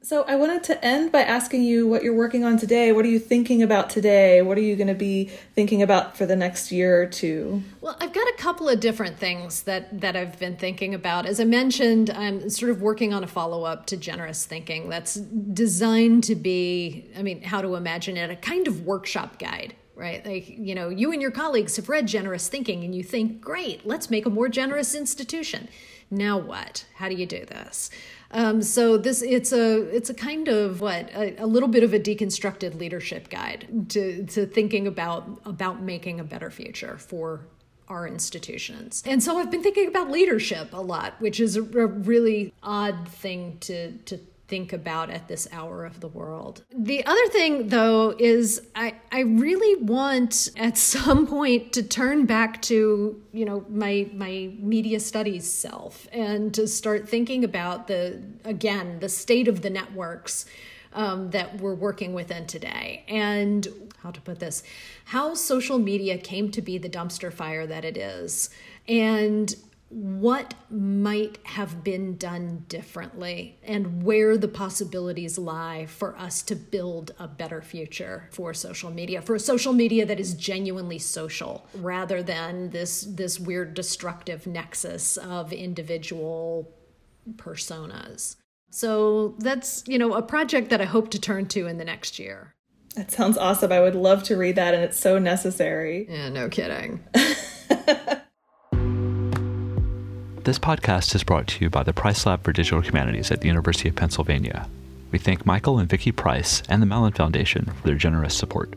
so 0.06 0.24
I 0.28 0.36
wanted 0.36 0.64
to 0.66 0.86
end 0.86 1.12
by 1.12 1.22
asking 1.22 1.64
you 1.64 1.88
what 1.88 2.04
you're 2.04 2.14
working 2.14 2.46
on 2.46 2.58
today. 2.58 2.92
What 2.92 3.06
are 3.06 3.10
you 3.10 3.18
thinking 3.18 3.64
about 3.64 3.90
today? 3.90 4.44
What 4.44 4.56
are 4.56 4.62
you 4.62 4.76
going 4.76 4.88
to 4.88 4.94
be 4.94 5.32
thinking 5.56 5.82
about 5.82 6.16
for 6.16 6.28
the 6.28 6.36
next 6.36 6.72
year 6.72 7.02
or 7.02 7.08
two? 7.08 7.64
Well, 7.82 7.98
I've 8.00 8.14
got 8.14 8.28
a 8.28 8.36
couple 8.38 8.70
of 8.70 8.80
different 8.80 9.18
things 9.18 9.64
that 9.64 10.02
that 10.02 10.16
I've 10.16 10.38
been 10.38 10.58
thinking 10.58 10.94
about. 10.94 11.26
As 11.26 11.40
I 11.40 11.46
mentioned, 11.46 12.12
I'm 12.12 12.52
sort 12.52 12.70
of 12.70 12.84
working 12.84 13.16
on 13.16 13.24
a 13.24 13.28
follow-up 13.28 13.88
to 13.88 13.98
generous 13.98 14.46
thinking 14.46 14.90
that's 14.90 15.16
designed 15.16 16.24
to 16.26 16.36
be, 16.36 17.10
I 17.18 17.24
mean, 17.24 17.42
how 17.42 17.64
to 17.64 17.74
imagine 17.74 18.16
it, 18.16 18.30
a 18.30 18.36
kind 18.36 18.68
of 18.68 18.86
workshop 18.86 19.40
guide 19.40 19.74
right? 19.96 20.26
Like, 20.26 20.50
you 20.50 20.76
know, 20.76 20.90
you 20.90 21.14
and 21.14 21.22
your 21.22 21.32
colleagues 21.32 21.78
have 21.78 21.88
read 21.88 22.06
Generous 22.06 22.50
Thinking 22.50 22.84
and 22.84 22.94
you 22.94 23.02
think, 23.02 23.40
great, 23.40 23.88
let's 23.88 24.10
make 24.10 24.26
a 24.26 24.30
more 24.30 24.50
generous 24.50 24.94
institution. 24.94 25.70
Now 26.12 26.38
what? 26.38 26.86
How 26.96 27.10
do 27.10 27.16
you 27.16 27.26
do 27.26 27.46
this? 27.46 27.90
Um, 28.32 28.62
so 28.62 28.98
this 28.98 29.22
it's 29.22 29.52
a 29.52 29.82
it's 29.96 30.10
a 30.10 30.14
kind 30.14 30.48
of 30.48 30.82
what 30.82 31.10
a, 31.14 31.36
a, 31.38 31.46
little 31.46 31.70
bit 31.70 31.84
of 31.84 31.94
a 31.94 32.00
deconstructed 32.00 32.78
leadership 32.78 33.30
guide 33.30 33.90
to 33.90 34.26
to 34.26 34.46
thinking 34.46 34.88
about 34.88 35.42
about 35.46 35.82
making 35.82 36.20
a 36.20 36.24
better 36.24 36.50
future 36.52 36.98
for 36.98 37.48
our 37.88 38.08
institutions. 38.08 39.04
And 39.06 39.22
so 39.22 39.38
I've 39.38 39.52
been 39.52 39.64
thinking 39.64 39.88
about 39.88 40.10
leadership 40.10 40.74
a 40.74 40.82
lot, 40.82 41.14
which 41.20 41.40
is 41.40 41.56
a, 41.56 41.62
a 41.62 41.88
really 41.88 42.54
odd 42.64 43.08
thing 43.08 43.58
to 43.62 43.92
to 43.94 44.20
think 44.48 44.74
about 44.74 45.10
at 45.10 45.28
this 45.28 45.48
hour 45.52 45.86
of 45.86 46.00
the 46.00 46.08
world. 46.08 46.64
The 46.72 47.06
other 47.06 47.28
thing 47.28 47.70
though 47.70 48.16
is 48.18 48.62
I 48.76 48.96
I 49.12 49.22
really 49.22 49.84
want 49.84 50.50
at 50.58 50.78
some 50.96 51.28
point 51.28 51.74
to 51.74 51.84
turn 51.84 52.26
back 52.26 52.62
to, 52.64 53.22
you 53.32 53.46
know, 53.46 53.66
my 53.70 54.10
my 54.14 54.54
media 54.60 55.00
studies 55.00 55.52
self 55.52 56.08
and 56.12 56.54
to 56.54 56.68
start 56.68 57.10
thinking 57.10 57.44
about 57.44 57.88
the 57.88 58.22
again, 58.44 59.00
the 59.00 59.10
state 59.10 59.48
of 59.48 59.62
the 59.62 59.70
networks 59.70 60.46
um, 60.94 61.30
that 61.32 61.60
we're 61.60 61.76
working 61.76 62.14
within 62.14 62.48
today 62.48 63.04
and 63.08 63.68
how 64.02 64.12
to 64.12 64.22
put 64.22 64.40
this 64.40 64.64
how 65.06 65.34
social 65.34 65.78
media 65.78 66.18
came 66.18 66.50
to 66.52 66.62
be 66.62 66.78
the 66.78 66.90
dumpster 66.90 67.32
fire 67.32 67.68
that 67.68 67.84
it 67.84 67.98
is 67.98 68.50
and 68.88 69.56
what 69.90 70.56
might 70.70 71.38
have 71.44 71.84
been 71.84 72.18
done 72.18 72.66
differently 72.68 73.58
and 73.64 74.04
where 74.04 74.36
the 74.36 74.48
possibilities 74.48 75.38
lie 75.38 75.86
for 75.86 76.18
us 76.18 76.42
to 76.42 76.56
build 76.56 77.14
a 77.20 77.28
better 77.28 77.62
future 77.62 78.28
for 78.32 78.54
social 78.54 78.90
media 78.90 79.22
for 79.22 79.36
a 79.36 79.40
social 79.40 79.74
media 79.74 80.06
that 80.06 80.20
is 80.20 80.34
genuinely 80.34 80.98
social 80.98 81.68
rather 81.76 82.24
than 82.24 82.72
this 82.72 83.04
this 83.04 83.40
weird 83.40 83.74
destructive 83.76 84.48
nexus 84.48 85.18
of 85.18 85.54
individual 85.54 86.74
personas. 87.36 88.38
So 88.72 89.36
that's 89.38 89.84
you 89.88 90.00
know 90.00 90.14
a 90.14 90.22
project 90.22 90.70
that 90.72 90.82
i 90.82 90.86
hope 90.86 91.12
to 91.12 91.20
turn 91.20 91.46
to 91.48 91.68
in 91.68 91.78
the 91.78 91.86
next 91.86 92.18
year. 92.18 92.56
That 92.96 93.12
sounds 93.12 93.38
awesome. 93.38 93.72
I 93.72 93.82
would 93.82 93.96
love 93.96 94.24
to 94.24 94.36
read 94.36 94.56
that 94.56 94.74
and 94.74 94.84
it's 94.84 95.00
so 95.00 95.20
necessary. 95.20 96.08
Yeah 96.10 96.30
no 96.30 96.50
kidding 96.50 97.04
This 100.46 100.60
podcast 100.60 101.16
is 101.16 101.24
brought 101.24 101.48
to 101.48 101.64
you 101.64 101.72
by 101.72 101.82
the 101.82 101.92
Price 101.92 102.24
Lab 102.24 102.44
for 102.44 102.54
Digital 102.54 102.80
Humanities 102.80 103.32
at 103.32 103.42
the 103.42 103.48
University 103.48 103.90
of 103.90 103.96
Pennsylvania. 103.96 104.70
We 105.12 105.18
thank 105.18 105.44
Michael 105.44 105.80
and 105.80 105.90
Vicki 105.90 106.12
Price 106.12 106.62
and 106.70 106.84
the 106.84 106.86
Mellon 106.86 107.14
Foundation 107.14 107.66
for 107.66 107.88
their 107.88 107.96
generous 107.96 108.38
support. 108.38 108.72